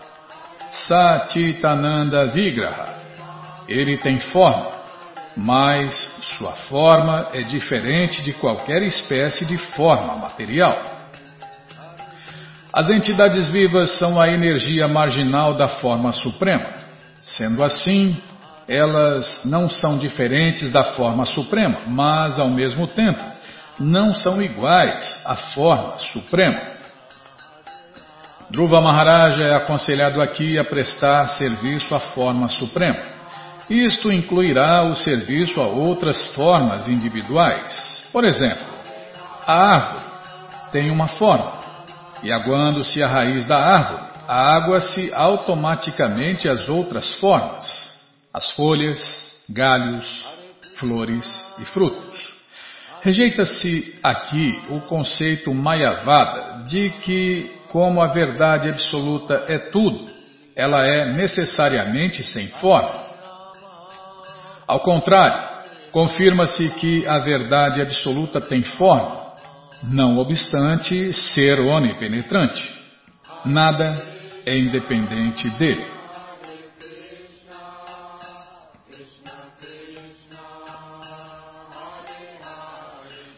Satitananda 0.71 2.27
Vigraha, 2.27 3.00
ele 3.71 3.97
tem 3.97 4.19
forma, 4.19 4.67
mas 5.37 5.95
sua 6.37 6.53
forma 6.53 7.29
é 7.33 7.43
diferente 7.43 8.23
de 8.23 8.33
qualquer 8.33 8.83
espécie 8.83 9.47
de 9.47 9.57
forma 9.57 10.17
material. 10.17 10.77
As 12.73 12.91
entidades 12.91 13.49
vivas 13.49 13.99
são 13.99 14.21
a 14.21 14.29
energia 14.29 14.87
marginal 14.87 15.55
da 15.55 15.69
forma 15.69 16.13
suprema. 16.13 16.67
Sendo 17.23 17.63
assim, 17.63 18.17
elas 18.69 19.43
não 19.45 19.69
são 19.69 19.99
diferentes 19.99 20.71
da 20.71 20.85
forma 20.85 21.25
suprema, 21.27 21.79
mas 21.87 22.39
ao 22.39 22.49
mesmo 22.49 22.87
tempo 22.87 23.21
não 23.79 24.13
são 24.13 24.41
iguais 24.43 25.23
à 25.27 25.35
forma 25.35 25.99
suprema. 25.99 26.61
Dhruva 28.51 28.81
Maharaja 28.81 29.45
é 29.45 29.55
aconselhado 29.55 30.21
aqui 30.21 30.59
a 30.59 30.65
prestar 30.65 31.29
serviço 31.29 31.95
à 31.95 32.01
forma 32.01 32.49
suprema. 32.49 33.20
Isto 33.71 34.13
incluirá 34.13 34.83
o 34.83 34.97
serviço 34.97 35.61
a 35.61 35.67
outras 35.69 36.35
formas 36.35 36.89
individuais. 36.89 38.05
Por 38.13 38.25
exemplo, 38.25 38.67
a 39.47 39.75
árvore 39.75 40.05
tem 40.73 40.91
uma 40.91 41.07
forma, 41.07 41.61
e 42.21 42.33
aguando-se 42.33 43.01
a 43.01 43.07
raiz 43.07 43.47
da 43.47 43.57
árvore, 43.57 44.03
água-se 44.27 45.13
automaticamente 45.15 46.49
as 46.49 46.69
outras 46.69 47.15
formas, 47.15 47.95
as 48.35 48.51
folhas, 48.51 49.37
galhos, 49.49 50.25
flores 50.77 51.55
e 51.61 51.65
frutos. 51.65 52.33
Rejeita-se 53.03 53.99
aqui 54.03 54.61
o 54.69 54.81
conceito 54.81 55.55
mayavada 55.55 56.65
de 56.65 56.91
que, 56.91 57.51
como 57.69 58.03
a 58.03 58.09
verdade 58.09 58.69
absoluta 58.69 59.45
é 59.47 59.59
tudo, 59.59 60.11
ela 60.57 60.85
é 60.85 61.07
necessariamente 61.13 62.23
sem 62.25 62.49
forma. 62.49 63.10
Ao 64.71 64.79
contrário, 64.79 65.37
confirma-se 65.91 66.71
que 66.75 67.05
a 67.05 67.19
verdade 67.19 67.83
absoluta 67.83 68.41
tem 68.41 68.63
forma, 68.63 69.33
não 69.83 70.17
obstante 70.19 71.13
ser 71.13 71.59
onipenetrante. 71.59 72.63
Nada 73.45 74.01
é 74.47 74.57
independente 74.57 75.51
dele. 75.59 75.85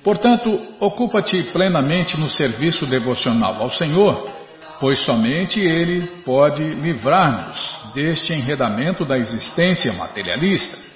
Portanto, 0.05 0.61
ocupa-te 0.81 1.45
plenamente 1.45 2.21
no 2.21 2.29
serviço 2.29 2.85
devocional 2.85 3.55
ao 3.63 3.71
Senhor, 3.71 4.31
pois 4.79 4.99
somente 4.99 5.61
Ele 5.61 6.07
pode 6.27 6.63
livrar-nos 6.63 7.91
deste 7.95 8.35
enredamento 8.35 9.07
da 9.07 9.17
existência 9.17 9.95
materialista. 9.95 10.92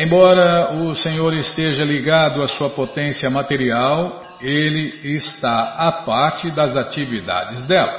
Embora 0.00 0.74
o 0.74 0.94
Senhor 0.94 1.34
esteja 1.34 1.84
ligado 1.84 2.40
à 2.40 2.46
sua 2.46 2.70
potência 2.70 3.28
material, 3.28 4.22
ele 4.40 4.94
está 5.16 5.74
à 5.76 5.90
parte 5.90 6.52
das 6.52 6.76
atividades 6.76 7.64
dela. 7.64 7.98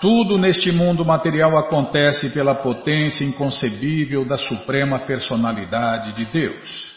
Tudo 0.00 0.36
neste 0.36 0.72
mundo 0.72 1.04
material 1.04 1.56
acontece 1.56 2.30
pela 2.30 2.52
potência 2.52 3.24
inconcebível 3.24 4.24
da 4.24 4.36
Suprema 4.36 4.98
Personalidade 4.98 6.14
de 6.14 6.24
Deus. 6.24 6.92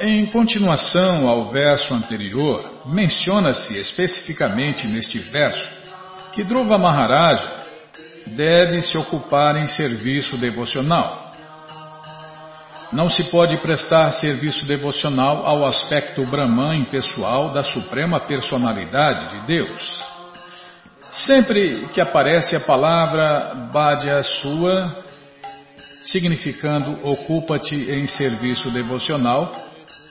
Em 0.00 0.26
continuação 0.26 1.28
ao 1.28 1.44
verso 1.52 1.94
anterior, 1.94 2.68
menciona-se 2.84 3.78
especificamente 3.78 4.88
neste 4.88 5.20
verso 5.20 5.68
que 6.32 6.42
Dhruva 6.42 6.76
Maharaja 6.76 7.48
deve 8.26 8.82
se 8.82 8.98
ocupar 8.98 9.56
em 9.56 9.68
serviço 9.68 10.36
devocional 10.36 11.23
não 12.94 13.10
se 13.10 13.24
pode 13.24 13.56
prestar 13.56 14.12
serviço 14.12 14.64
devocional 14.66 15.44
ao 15.44 15.66
aspecto 15.66 16.24
Brahman 16.26 16.76
impessoal 16.76 17.52
da 17.52 17.64
Suprema 17.64 18.20
Personalidade 18.20 19.30
de 19.30 19.46
Deus. 19.46 20.02
Sempre 21.10 21.88
que 21.92 22.00
aparece 22.00 22.54
a 22.54 22.60
palavra 22.60 23.68
Bhadia 23.72 24.22
Sua, 24.22 25.04
significando 26.04 27.00
ocupa-te 27.02 27.74
em 27.90 28.06
serviço 28.06 28.70
devocional, 28.70 29.52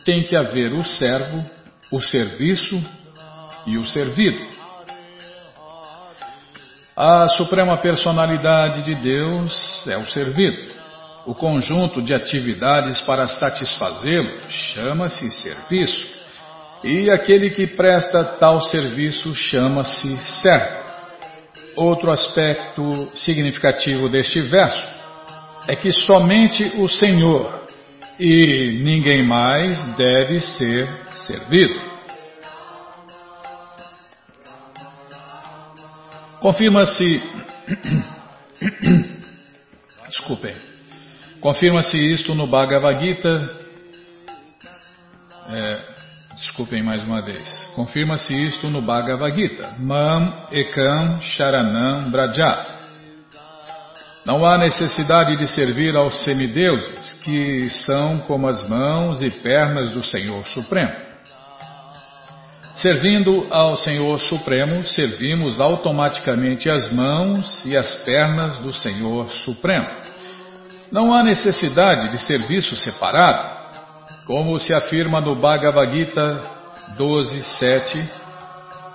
tem 0.04 0.24
que 0.24 0.36
haver 0.36 0.74
o 0.74 0.84
servo, 0.84 1.42
o 1.90 2.02
serviço 2.02 2.84
e 3.66 3.78
o 3.78 3.86
servido. 3.86 4.46
A 6.98 7.30
Suprema 7.30 7.78
Personalidade 7.78 8.84
de 8.84 8.96
Deus 8.96 9.88
é 9.88 9.98
o 9.98 10.06
servido. 10.06 10.83
O 11.26 11.34
conjunto 11.34 12.02
de 12.02 12.14
atividades 12.14 13.02
para 13.02 13.28
satisfazê-lo 13.28 14.32
chama-se 14.50 15.32
serviço, 15.32 16.06
e 16.84 17.10
aquele 17.10 17.50
que 17.50 17.66
presta 17.66 18.24
tal 18.24 18.62
serviço 18.62 19.34
chama-se 19.34 20.18
servo. 20.18 20.84
Outro 21.76 22.12
aspecto 22.12 23.10
significativo 23.16 24.10
deste 24.10 24.42
verso 24.42 24.86
é 25.68 25.76
que 25.76 25.92
somente 25.92 26.74
o 26.76 26.88
Senhor 26.90 27.64
e 28.20 28.80
ninguém 28.84 29.26
mais 29.26 29.82
deve 29.96 30.40
ser 30.40 30.88
servido. 31.16 31.82
Confirma-se. 36.40 37.24
Desculpem. 40.10 40.73
Confirma-se 41.44 41.98
isto 41.98 42.34
no 42.34 42.48
Bhagavad 42.48 43.06
Gita. 43.06 43.50
É, 45.50 45.78
desculpem 46.38 46.82
mais 46.82 47.04
uma 47.04 47.22
vez. 47.22 47.70
Confirma-se 47.76 48.34
isto 48.34 48.70
no 48.70 48.82
Bhagavad 48.82 49.36
Gita. 49.36 49.76
Mam 49.78 50.32
Ekam 50.54 51.20
Sharanam 51.20 52.10
Brajat. 52.10 52.66
Não 54.26 54.46
há 54.46 54.58
necessidade 54.58 55.36
de 55.36 55.46
servir 55.50 55.98
aos 55.98 56.24
semideuses, 56.24 57.16
que 57.26 57.70
são 57.70 58.20
como 58.20 58.48
as 58.48 58.70
mãos 58.70 59.22
e 59.22 59.30
pernas 59.30 59.90
do 59.90 60.02
Senhor 60.02 60.48
Supremo. 60.48 60.94
Servindo 62.74 63.48
ao 63.52 63.76
Senhor 63.76 64.18
Supremo, 64.22 64.88
servimos 64.88 65.60
automaticamente 65.60 66.70
as 66.70 66.90
mãos 66.94 67.66
e 67.66 67.76
as 67.76 67.96
pernas 67.96 68.60
do 68.60 68.72
Senhor 68.72 69.30
Supremo. 69.30 70.03
Não 70.94 71.12
há 71.12 71.24
necessidade 71.24 72.12
de 72.12 72.20
serviço 72.20 72.76
separado, 72.78 73.50
como 74.28 74.60
se 74.60 74.76
afirma 74.76 75.20
no 75.20 75.34
Bhagavad 75.34 75.92
Gita 75.92 76.40
12.7, 76.96 78.08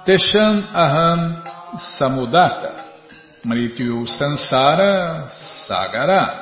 Teshan 0.04 0.62
Aham 0.72 1.42
Samudarta, 1.76 2.72
Mrityu 3.44 4.06
Sansara 4.06 5.28
Sagara. 5.66 6.40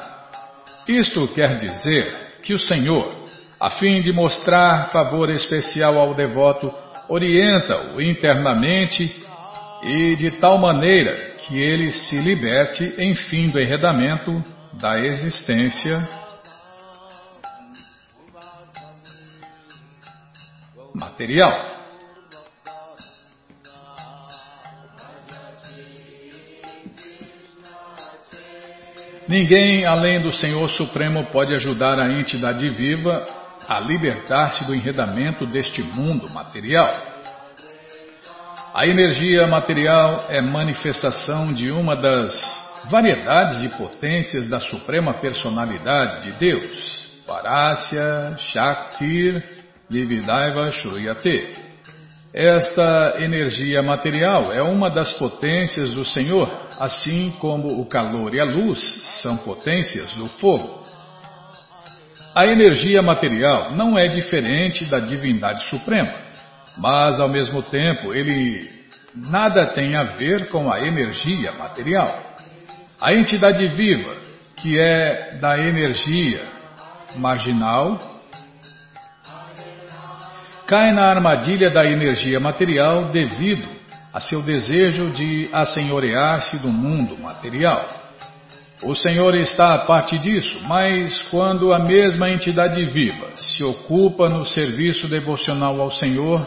Isto 0.87 1.27
quer 1.29 1.57
dizer 1.57 2.15
que 2.43 2.53
o 2.53 2.59
Senhor, 2.59 3.11
a 3.59 3.71
fim 3.71 4.03
de 4.03 4.13
mostrar 4.13 4.91
favor 4.91 5.31
especial 5.31 5.99
ao 5.99 6.13
devoto, 6.13 6.71
orienta-o 7.09 8.03
internamente 8.03 9.25
e 9.83 10.17
de 10.17 10.33
tal 10.33 10.59
maneira 10.59 11.15
que 11.39 11.59
ele 11.59 11.91
se 11.93 12.21
liberte, 12.21 12.95
enfim, 12.99 13.49
do 13.49 13.59
enredamento 13.59 14.45
da 14.79 15.01
existência 15.01 16.07
material. 20.95 21.77
Ninguém 29.29 29.85
além 29.85 30.22
do 30.22 30.33
Senhor 30.33 30.68
Supremo 30.68 31.24
pode 31.27 31.53
ajudar 31.55 31.99
a 31.99 32.12
entidade 32.12 32.68
viva 32.68 33.27
a 33.66 33.81
libertar-se 33.81 34.64
do 34.66 34.74
enredamento 34.74 35.47
deste 35.47 35.83
mundo 35.83 36.29
material. 36.31 36.95
A 38.72 38.87
energia 38.87 39.47
material 39.47 40.27
é 40.29 40.41
manifestação 40.41 41.53
de 41.53 41.70
uma 41.70 41.97
das 41.97 42.66
variedades 42.91 43.62
e 43.62 43.68
potências 43.70 44.49
da 44.49 44.59
Suprema 44.59 45.14
Personalidade 45.14 46.22
de 46.22 46.32
Deus, 46.32 47.09
Parasya 47.26 48.37
Shaktir 48.39 49.43
Vividaiva 49.89 50.70
Shruyate. 50.70 51.57
Esta 52.32 53.14
energia 53.18 53.82
material 53.82 54.53
é 54.53 54.62
uma 54.62 54.91
das 54.91 55.12
potências 55.14 55.93
do 55.93 56.05
Senhor, 56.05 56.49
assim 56.78 57.30
como 57.39 57.80
o 57.80 57.87
calor 57.87 58.34
e 58.34 58.41
a 58.41 58.45
luz 58.45 58.80
são 59.22 59.37
potências 59.39 60.12
do 60.12 60.28
fogo. 60.28 60.84
A 62.34 62.47
energia 62.47 63.01
material 63.01 63.72
não 63.72 63.99
é 63.99 64.07
diferente 64.07 64.84
da 64.84 65.01
divindade 65.01 65.64
suprema, 65.70 66.12
mas 66.76 67.18
ao 67.18 67.28
mesmo 67.28 67.62
tempo 67.62 68.12
ele 68.12 68.70
nada 69.14 69.64
tem 69.66 69.97
a 69.97 70.03
ver 70.03 70.49
com 70.49 70.70
a 70.70 70.80
energia 70.80 71.53
material. 71.53 72.26
A 73.01 73.14
entidade 73.14 73.66
viva, 73.68 74.16
que 74.57 74.78
é 74.78 75.36
da 75.38 75.59
energia 75.59 76.42
marginal, 77.16 78.01
cai 80.66 80.92
na 80.92 81.07
armadilha 81.07 81.70
da 81.70 81.84
energia 81.84 82.40
material 82.40 83.05
devido 83.05 83.68
a 84.12 84.20
seu 84.20 84.42
desejo 84.42 85.11
de 85.11 85.49
assenhorear-se 85.53 86.59
do 86.59 86.68
mundo 86.68 87.18
material. 87.18 87.86
O 88.82 88.94
Senhor 88.94 89.34
está 89.34 89.74
a 89.74 89.78
parte 89.80 90.18
disso, 90.18 90.61
mas 90.64 91.20
quando 91.30 91.74
a 91.74 91.78
mesma 91.78 92.30
entidade 92.30 92.82
viva 92.86 93.28
se 93.36 93.62
ocupa 93.62 94.28
no 94.28 94.44
serviço 94.47 95.07
devocional 95.07 95.80
ao 95.80 95.90
Senhor, 95.90 96.47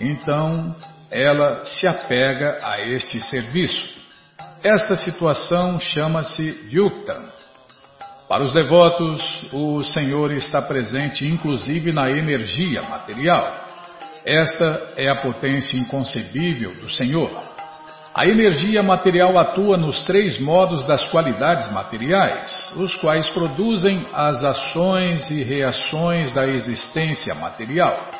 então 0.00 0.74
ela 1.10 1.64
se 1.64 1.86
apega 1.86 2.58
a 2.62 2.80
este 2.80 3.20
serviço. 3.20 3.99
Esta 4.62 4.94
situação 4.94 5.78
chama-se 5.78 6.68
Yukta. 6.70 7.18
Para 8.28 8.44
os 8.44 8.52
devotos, 8.52 9.46
o 9.54 9.82
Senhor 9.82 10.30
está 10.32 10.60
presente 10.60 11.26
inclusive 11.26 11.92
na 11.92 12.10
energia 12.10 12.82
material. 12.82 13.68
Esta 14.22 14.92
é 14.98 15.08
a 15.08 15.16
potência 15.16 15.78
inconcebível 15.78 16.74
do 16.74 16.90
Senhor. 16.90 17.30
A 18.14 18.26
energia 18.26 18.82
material 18.82 19.38
atua 19.38 19.78
nos 19.78 20.02
três 20.02 20.38
modos 20.38 20.86
das 20.86 21.04
qualidades 21.04 21.72
materiais, 21.72 22.74
os 22.76 22.94
quais 22.96 23.30
produzem 23.30 24.06
as 24.12 24.44
ações 24.44 25.30
e 25.30 25.42
reações 25.42 26.32
da 26.32 26.46
existência 26.46 27.34
material. 27.34 28.10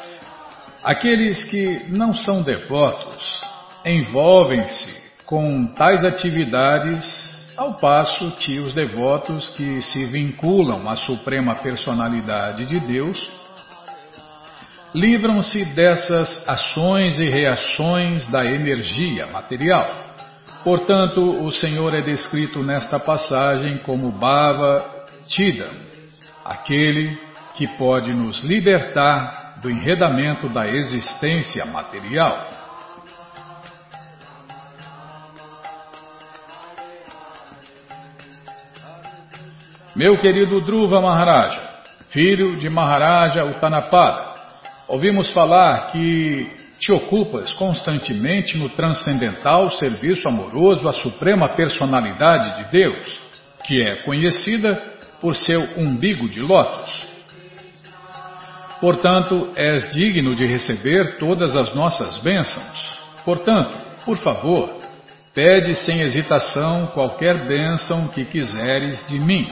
Aqueles 0.82 1.45
que 1.45 1.84
não 1.88 2.14
são 2.14 2.41
devotos 2.41 3.43
envolvem-se 3.84 4.99
com 5.31 5.64
tais 5.64 6.03
atividades, 6.03 7.55
ao 7.57 7.74
passo 7.74 8.33
que 8.33 8.59
os 8.59 8.74
devotos 8.74 9.49
que 9.51 9.81
se 9.81 10.07
vinculam 10.07 10.89
à 10.89 10.97
Suprema 10.97 11.55
Personalidade 11.55 12.66
de 12.66 12.81
Deus 12.81 13.31
livram-se 14.93 15.64
dessas 15.66 16.43
ações 16.49 17.20
e 17.20 17.28
reações 17.28 18.28
da 18.28 18.45
energia 18.45 19.28
material. 19.28 19.89
Portanto, 20.64 21.20
o 21.45 21.53
Senhor 21.53 21.95
é 21.95 22.01
descrito 22.01 22.61
nesta 22.61 22.99
passagem 22.99 23.78
como 23.78 24.11
Bhava 24.11 24.85
Chidam, 25.28 25.70
aquele 26.45 27.16
que 27.55 27.68
pode 27.78 28.12
nos 28.12 28.43
libertar 28.43 29.61
do 29.62 29.70
enredamento 29.70 30.49
da 30.49 30.66
existência 30.66 31.64
material. 31.66 32.49
Meu 40.01 40.16
querido 40.16 40.62
Dhruva 40.62 40.98
Maharaja, 40.98 41.61
filho 42.09 42.57
de 42.57 42.70
Maharaja 42.70 43.44
Utanapada, 43.44 44.32
ouvimos 44.88 45.30
falar 45.30 45.92
que 45.92 46.51
te 46.78 46.90
ocupas 46.90 47.53
constantemente 47.53 48.57
no 48.57 48.70
transcendental 48.70 49.68
serviço 49.70 50.26
amoroso 50.26 50.88
à 50.88 50.94
Suprema 50.94 51.51
Personalidade 51.51 52.64
de 52.64 52.70
Deus, 52.70 53.20
que 53.66 53.82
é 53.82 53.96
conhecida 53.96 54.82
por 55.20 55.36
seu 55.36 55.61
umbigo 55.76 56.30
de 56.30 56.40
lótus. 56.40 57.07
Portanto, 58.80 59.51
és 59.55 59.92
digno 59.92 60.34
de 60.34 60.46
receber 60.46 61.18
todas 61.18 61.55
as 61.55 61.74
nossas 61.74 62.16
bênçãos. 62.22 62.98
Portanto, 63.22 63.78
por 64.07 64.16
favor, 64.16 64.80
pede 65.34 65.74
sem 65.74 66.01
hesitação 66.01 66.86
qualquer 66.86 67.46
bênção 67.46 68.09
que 68.09 68.24
quiseres 68.24 69.07
de 69.07 69.18
mim. 69.18 69.46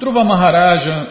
Dhruva 0.00 0.24
Maharaja, 0.24 1.08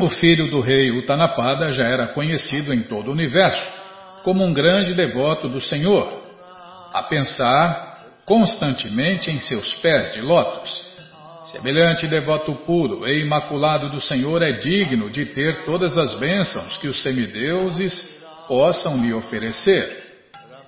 o 0.00 0.08
filho 0.08 0.50
do 0.50 0.60
rei 0.60 0.90
Utanapada, 0.90 1.70
já 1.70 1.84
era 1.84 2.08
conhecido 2.08 2.74
em 2.74 2.82
todo 2.82 3.06
o 3.06 3.12
universo 3.12 3.64
como 4.24 4.44
um 4.44 4.52
grande 4.52 4.92
devoto 4.92 5.48
do 5.48 5.60
Senhor, 5.60 6.20
a 6.92 7.04
pensar 7.04 7.94
constantemente 8.26 9.30
em 9.30 9.38
seus 9.38 9.72
pés 9.74 10.12
de 10.12 10.20
lótus. 10.20 10.90
Semelhante 11.44 12.08
devoto 12.08 12.52
puro 12.52 13.08
e 13.08 13.20
imaculado 13.20 13.88
do 13.88 14.00
Senhor 14.00 14.42
é 14.42 14.50
digno 14.50 15.08
de 15.08 15.26
ter 15.26 15.64
todas 15.64 15.96
as 15.96 16.14
bênçãos 16.14 16.78
que 16.78 16.88
os 16.88 17.00
semideuses 17.00 18.24
possam 18.48 19.00
lhe 19.00 19.14
oferecer. 19.14 20.02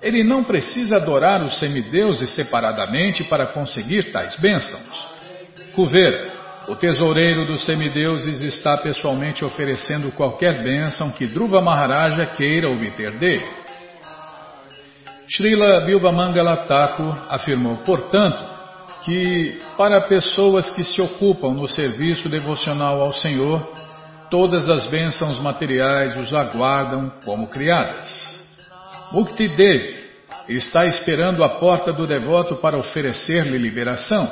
Ele 0.01 0.23
não 0.23 0.45
precisa 0.45 0.95
adorar 0.95 1.43
os 1.43 1.59
semideuses 1.59 2.29
separadamente 2.29 3.25
para 3.25 3.47
conseguir 3.47 4.13
tais 4.13 4.37
bênçãos. 4.37 5.14
Kuvera, 5.75 6.33
o 6.69 6.75
tesoureiro 6.75 7.45
dos 7.45 7.63
semideuses, 7.63 8.41
está 8.41 8.77
pessoalmente 8.77 9.43
oferecendo 9.43 10.11
qualquer 10.11 10.63
bênção 10.63 11.11
que 11.11 11.27
Dhruva 11.27 11.61
Maharaja 11.61 12.25
queira 12.25 12.69
obter 12.69 13.17
dele. 13.17 13.45
Srila 15.27 15.81
Bilvamangala 15.81 16.57
Thakur 16.57 17.17
afirmou, 17.29 17.77
portanto, 17.77 18.41
que 19.03 19.59
para 19.77 20.01
pessoas 20.01 20.69
que 20.69 20.83
se 20.83 21.01
ocupam 21.01 21.53
no 21.53 21.67
serviço 21.67 22.29
devocional 22.29 23.01
ao 23.01 23.13
Senhor, 23.13 23.61
todas 24.31 24.69
as 24.69 24.87
bênçãos 24.87 25.39
materiais 25.39 26.15
os 26.17 26.33
aguardam 26.33 27.11
como 27.23 27.47
criadas. 27.47 28.45
Mukti 29.11 29.47
Devi 29.47 29.95
está 30.47 30.85
esperando 30.85 31.43
a 31.43 31.49
porta 31.49 31.91
do 31.91 32.07
devoto 32.07 32.55
para 32.55 32.77
oferecer-lhe 32.77 33.57
liberação, 33.57 34.31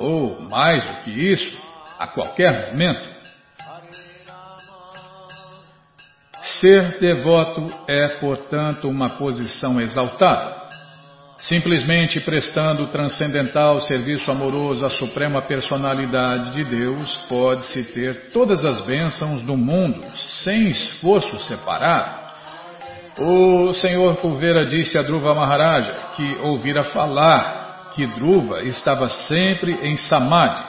ou, 0.00 0.40
mais 0.40 0.82
do 0.82 0.94
que 1.02 1.10
isso, 1.10 1.56
a 1.98 2.06
qualquer 2.06 2.72
momento. 2.72 3.08
Ser 6.42 6.98
devoto 6.98 7.70
é, 7.86 8.08
portanto, 8.08 8.88
uma 8.88 9.10
posição 9.10 9.78
exaltada. 9.78 10.58
Simplesmente 11.36 12.20
prestando 12.20 12.86
transcendental 12.88 13.80
serviço 13.80 14.30
amoroso 14.30 14.84
à 14.84 14.90
suprema 14.90 15.42
personalidade 15.42 16.52
de 16.52 16.64
Deus, 16.64 17.16
pode-se 17.28 17.84
ter 17.92 18.30
todas 18.32 18.64
as 18.64 18.80
bênçãos 18.82 19.42
do 19.42 19.56
mundo, 19.56 20.02
sem 20.16 20.70
esforço 20.70 21.38
separado. 21.40 22.20
O 23.18 23.74
Senhor 23.74 24.16
Kuvera 24.16 24.64
disse 24.64 24.96
a 24.96 25.02
Dhruva 25.02 25.34
Maharaja 25.34 25.92
que 26.16 26.38
ouvira 26.42 26.82
falar 26.84 27.59
que 27.94 28.06
Dhruva 28.06 28.62
estava 28.62 29.08
sempre 29.08 29.72
em 29.82 29.96
Samadhi, 29.96 30.62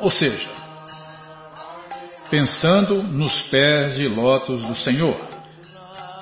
ou 0.00 0.10
seja, 0.10 0.48
pensando 2.30 3.02
nos 3.02 3.42
pés 3.42 3.94
de 3.94 4.08
lótus 4.08 4.62
do 4.62 4.74
Senhor. 4.74 5.20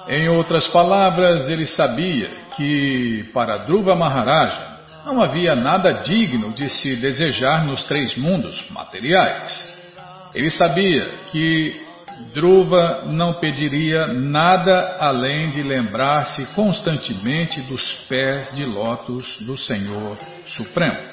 Em 0.09 0.29
outras 0.29 0.67
palavras, 0.67 1.49
ele 1.49 1.67
sabia 1.67 2.29
que 2.57 3.31
para 3.33 3.59
Dhruva 3.59 3.95
Maharaja 3.95 4.81
não 5.07 5.23
havia 5.23 5.55
nada 5.55 5.93
digno 5.93 6.53
de 6.53 6.69
se 6.69 6.97
desejar 6.97 7.65
nos 7.65 7.85
três 7.85 8.17
mundos 8.17 8.67
materiais. 8.71 9.79
Ele 10.35 10.51
sabia 10.51 11.07
que 11.31 11.81
Dhruva 12.33 13.05
não 13.07 13.35
pediria 13.35 14.07
nada 14.07 14.97
além 15.01 15.51
de 15.51 15.63
lembrar-se 15.63 16.45
constantemente 16.55 17.61
dos 17.63 17.95
pés 18.09 18.55
de 18.55 18.65
lótus 18.65 19.41
do 19.41 19.57
Senhor 19.57 20.17
Supremo. 20.47 21.11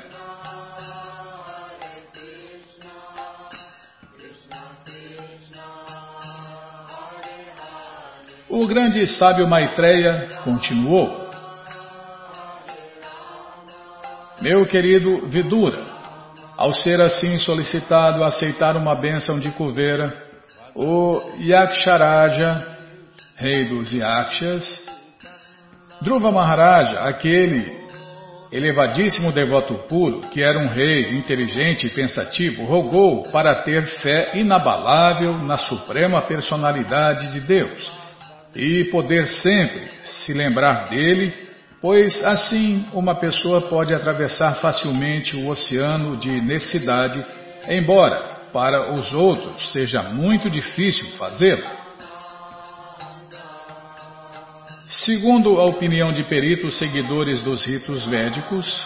O 8.50 8.68
grande 8.68 9.06
sábio 9.08 9.48
Maitreya 9.48 10.28
continuou. 10.44 11.28
Meu 14.42 14.66
querido 14.66 15.28
Vidura, 15.28 15.80
ao 16.56 16.74
ser 16.74 17.02
assim 17.02 17.38
solicitado 17.38 18.24
a 18.24 18.28
aceitar 18.28 18.78
uma 18.78 18.96
bênção 18.96 19.40
de 19.40 19.52
Kuvera, 19.52 20.27
o 20.78 21.20
Yaksharaja, 21.40 22.64
rei 23.36 23.66
dos 23.66 23.92
Yakshas, 23.92 24.86
Dhruva 26.00 26.32
Maharaja, 26.32 27.00
aquele 27.00 27.76
elevadíssimo 28.52 29.32
devoto 29.32 29.74
puro, 29.90 30.22
que 30.30 30.44
era 30.44 30.60
um 30.60 30.68
rei 30.68 31.18
inteligente 31.18 31.88
e 31.88 31.90
pensativo, 31.90 32.64
rogou 32.64 33.24
para 33.32 33.56
ter 33.56 33.88
fé 33.88 34.34
inabalável 34.36 35.34
na 35.40 35.58
suprema 35.58 36.22
personalidade 36.22 37.32
de 37.32 37.40
Deus 37.40 37.92
e 38.56 38.84
poder 38.86 39.28
sempre 39.28 39.88
se 40.04 40.32
lembrar 40.32 40.90
dele, 40.90 41.34
pois 41.82 42.24
assim 42.24 42.86
uma 42.94 43.16
pessoa 43.16 43.62
pode 43.62 43.96
atravessar 43.96 44.54
facilmente 44.62 45.36
o 45.36 45.50
oceano 45.50 46.16
de 46.18 46.40
necessidade, 46.40 47.26
embora 47.68 48.37
para 48.52 48.94
os 48.94 49.14
outros 49.14 49.72
seja 49.72 50.04
muito 50.04 50.50
difícil 50.50 51.12
fazê-lo. 51.18 51.68
Segundo 54.90 55.60
a 55.60 55.66
opinião 55.66 56.12
de 56.12 56.24
peritos 56.24 56.78
seguidores 56.78 57.42
dos 57.42 57.66
ritos 57.66 58.06
védicos, 58.06 58.86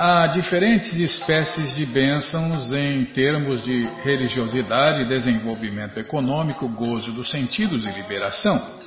Há 0.00 0.28
diferentes 0.28 0.92
espécies 0.92 1.74
de 1.74 1.84
bênçãos 1.84 2.70
em 2.70 3.04
termos 3.06 3.64
de 3.64 3.82
religiosidade, 4.04 5.08
desenvolvimento 5.08 5.98
econômico, 5.98 6.68
gozo 6.68 7.10
dos 7.10 7.28
sentidos 7.28 7.84
e 7.84 7.90
liberação. 7.90 8.78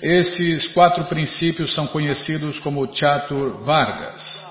Esses 0.00 0.68
quatro 0.68 1.06
princípios 1.06 1.74
são 1.74 1.88
conhecidos 1.88 2.60
como 2.60 2.88
Chatur 2.94 3.64
Vargas. 3.64 4.43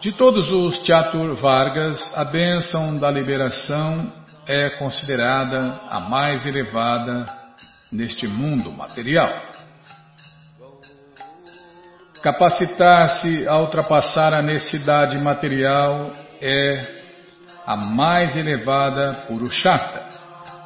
De 0.00 0.12
todos 0.12 0.52
os 0.52 0.84
Chatur 0.84 1.34
Vargas, 1.34 2.00
a 2.14 2.24
bênção 2.24 2.98
da 2.98 3.10
liberação 3.10 4.12
é 4.46 4.70
considerada 4.70 5.80
a 5.88 6.00
mais 6.00 6.44
elevada 6.44 7.26
neste 7.90 8.26
mundo 8.26 8.70
material. 8.70 9.30
Capacitar-se 12.22 13.46
a 13.48 13.58
ultrapassar 13.58 14.34
a 14.34 14.42
necessidade 14.42 15.18
material 15.18 16.10
é 16.40 17.02
a 17.66 17.76
mais 17.76 18.36
elevada 18.36 19.24
Purushartha, 19.26 20.02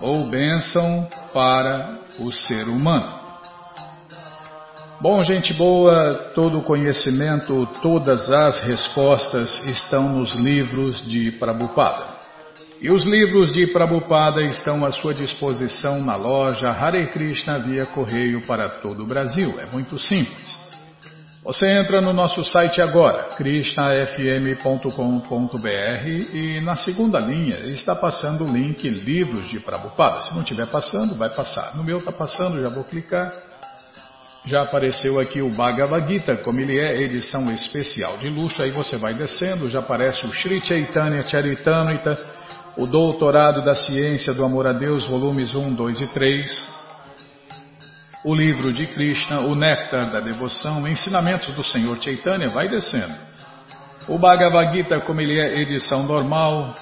ou 0.01 0.29
bênção 0.29 1.09
para 1.33 1.99
o 2.19 2.33
ser 2.33 2.69
humano. 2.69 3.28
Bom, 5.01 5.23
gente 5.23 5.55
boa, 5.55 6.33
todo 6.35 6.59
o 6.59 6.65
conhecimento, 6.65 7.69
todas 7.81 8.29
as 8.29 8.61
respostas 8.63 9.65
estão 9.69 10.09
nos 10.09 10.35
livros 10.35 11.09
de 11.09 11.31
Prabhupada. 11.31 12.05
E 12.81 12.91
os 12.91 13.05
livros 13.05 13.53
de 13.53 13.69
Prabhupada 13.69 14.43
estão 14.43 14.85
à 14.85 14.91
sua 14.91 15.15
disposição 15.15 16.01
na 16.01 16.17
loja 16.17 16.71
Hare 16.71 17.07
Krishna 17.07 17.61
via 17.61 17.87
correio 17.87 18.45
para 18.45 18.69
todo 18.69 19.05
o 19.05 19.07
Brasil. 19.07 19.55
É 19.61 19.67
muito 19.67 20.01
simples. 20.01 20.67
Você 21.45 21.71
entra 21.71 22.01
no 22.01 22.13
nosso 22.13 22.43
site 22.43 22.83
agora, 22.83 23.37
krishnafm.com.br 23.37 26.09
e 26.35 26.61
na 26.61 26.75
segunda 26.75 27.21
linha 27.21 27.57
está 27.69 27.95
passando 27.95 28.45
o 28.45 28.53
link 28.53 28.89
Livros 28.89 29.49
de 29.49 29.61
Prabhupada. 29.61 30.23
Se 30.23 30.35
não 30.35 30.43
estiver 30.43 30.67
passando, 30.67 31.15
vai 31.15 31.31
passar. 31.31 31.77
No 31.77 31.85
meu 31.85 31.99
está 31.99 32.11
passando, 32.11 32.61
já 32.61 32.69
vou 32.69 32.83
clicar. 32.83 33.48
Já 34.49 34.63
apareceu 34.63 35.21
aqui 35.21 35.43
o 35.43 35.51
Bhagavad 35.51 36.11
Gita, 36.11 36.35
como 36.39 36.59
ele 36.59 36.81
é, 36.81 37.03
edição 37.03 37.53
especial 37.53 38.17
de 38.17 38.31
luxo. 38.31 38.63
Aí 38.63 38.71
você 38.71 38.97
vai 38.97 39.13
descendo, 39.13 39.69
já 39.69 39.81
aparece 39.81 40.25
o 40.25 40.33
Sri 40.33 40.65
Chaitanya 40.65 41.21
Charitamrita, 41.21 42.19
o 42.75 42.87
Doutorado 42.87 43.61
da 43.61 43.75
Ciência 43.75 44.33
do 44.33 44.43
Amor 44.43 44.67
a 44.67 44.73
Deus, 44.73 45.07
volumes 45.07 45.55
1, 45.55 45.75
2 45.75 46.01
e 46.01 46.07
3 46.07 46.79
o 48.25 48.35
livro 48.35 48.73
de 48.73 48.87
Krishna, 48.87 49.41
o 49.41 49.55
Néctar 49.55 50.11
da 50.11 50.21
Devoção, 50.21 50.89
ensinamentos 50.89 51.55
do 51.55 51.63
Senhor 51.63 52.03
Chaitanya, 52.03 52.49
vai 52.49 52.69
descendo. 52.69 53.15
O 54.09 54.19
Bhagavad 54.19 54.75
Gita, 54.75 54.99
como 55.01 55.21
ele 55.21 55.39
é 55.39 55.61
edição 55.61 56.03
normal, 56.03 56.75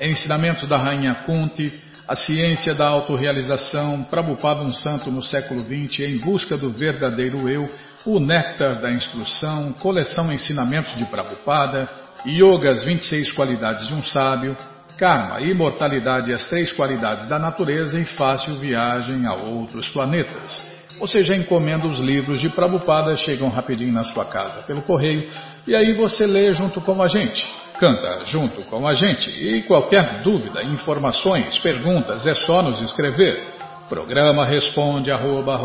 ensinamentos 0.00 0.68
da 0.68 0.76
Rainha 0.76 1.14
Kunti, 1.24 1.72
a 2.06 2.16
ciência 2.16 2.74
da 2.74 2.88
autorrealização, 2.88 4.02
Prabhupada 4.04 4.62
um 4.62 4.72
santo 4.72 5.10
no 5.10 5.22
século 5.22 5.62
XX 5.62 6.00
em 6.00 6.18
busca 6.18 6.56
do 6.56 6.70
verdadeiro 6.70 7.48
eu, 7.48 7.68
o 8.04 8.18
Néctar 8.18 8.80
da 8.80 8.90
Instrução, 8.90 9.72
coleção 9.74 10.32
Ensinamentos 10.32 10.96
de 10.96 11.04
Prabhupada, 11.06 11.88
Yoga, 12.26 12.70
as 12.70 12.84
26 12.84 13.32
qualidades 13.32 13.86
de 13.86 13.94
um 13.94 14.02
sábio, 14.02 14.56
Karma, 14.98 15.40
imortalidade 15.40 16.32
as 16.32 16.48
três 16.48 16.72
qualidades 16.72 17.26
da 17.26 17.38
natureza 17.38 17.98
e 17.98 18.04
fácil 18.04 18.56
viagem 18.56 19.26
a 19.26 19.34
outros 19.34 19.88
planetas. 19.88 20.60
Você 20.98 21.22
já 21.22 21.34
encomenda 21.36 21.86
os 21.86 21.98
livros 21.98 22.40
de 22.40 22.48
Prabhupada, 22.50 23.16
chegam 23.16 23.48
rapidinho 23.48 23.92
na 23.92 24.04
sua 24.04 24.24
casa 24.24 24.62
pelo 24.62 24.82
correio, 24.82 25.28
e 25.66 25.74
aí 25.74 25.94
você 25.94 26.26
lê 26.26 26.52
junto 26.52 26.80
com 26.80 27.02
a 27.02 27.08
gente. 27.08 27.44
Canta 27.78 28.24
junto 28.24 28.62
com 28.62 28.86
a 28.86 28.94
gente. 28.94 29.28
E 29.30 29.62
qualquer 29.62 30.22
dúvida, 30.22 30.62
informações, 30.62 31.58
perguntas, 31.58 32.26
é 32.26 32.34
só 32.34 32.62
nos 32.62 32.80
escrever. 32.80 33.52
Programa 33.88 34.46
responde 34.46 35.10
arroba, 35.10 35.60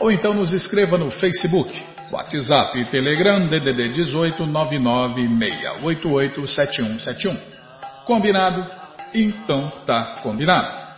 ou 0.00 0.12
então 0.12 0.32
nos 0.32 0.52
escreva 0.52 0.96
no 0.96 1.10
Facebook, 1.10 1.84
WhatsApp 2.10 2.78
e 2.78 2.86
Telegram 2.86 3.46
DDD 3.46 3.90
18 3.90 4.46
996887171. 4.46 7.36
Combinado? 8.06 8.64
Então 9.12 9.70
tá 9.84 10.20
combinado. 10.22 10.88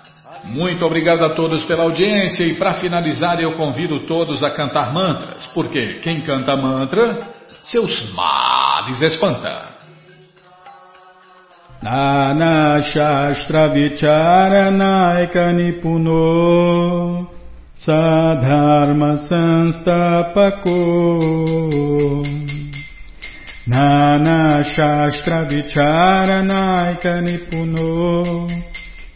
Muito 0.44 0.86
obrigado 0.86 1.24
a 1.24 1.30
todos 1.30 1.64
pela 1.64 1.84
audiência 1.84 2.44
e 2.44 2.54
para 2.54 2.74
finalizar 2.74 3.40
eu 3.40 3.52
convido 3.52 4.00
todos 4.00 4.42
a 4.42 4.50
cantar 4.50 4.92
mantras, 4.92 5.46
porque 5.48 6.00
quem 6.02 6.20
canta 6.22 6.56
mantra, 6.56 7.28
seus 7.62 8.12
males 8.14 9.00
espanta. 9.02 9.80
Nana 11.82 12.80
Shastra 12.82 13.68
Vicharanaika 13.68 15.50
Nipuno 15.52 17.26
Sadharma 17.74 19.16
Sanstapako 19.26 20.76
Nana 23.66 24.62
Shastra 24.62 25.46
Vicharanaika 25.48 27.22
Nipuno 27.24 28.46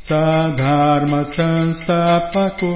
Sadharma 0.09 1.25
Sanstapako 1.37 2.73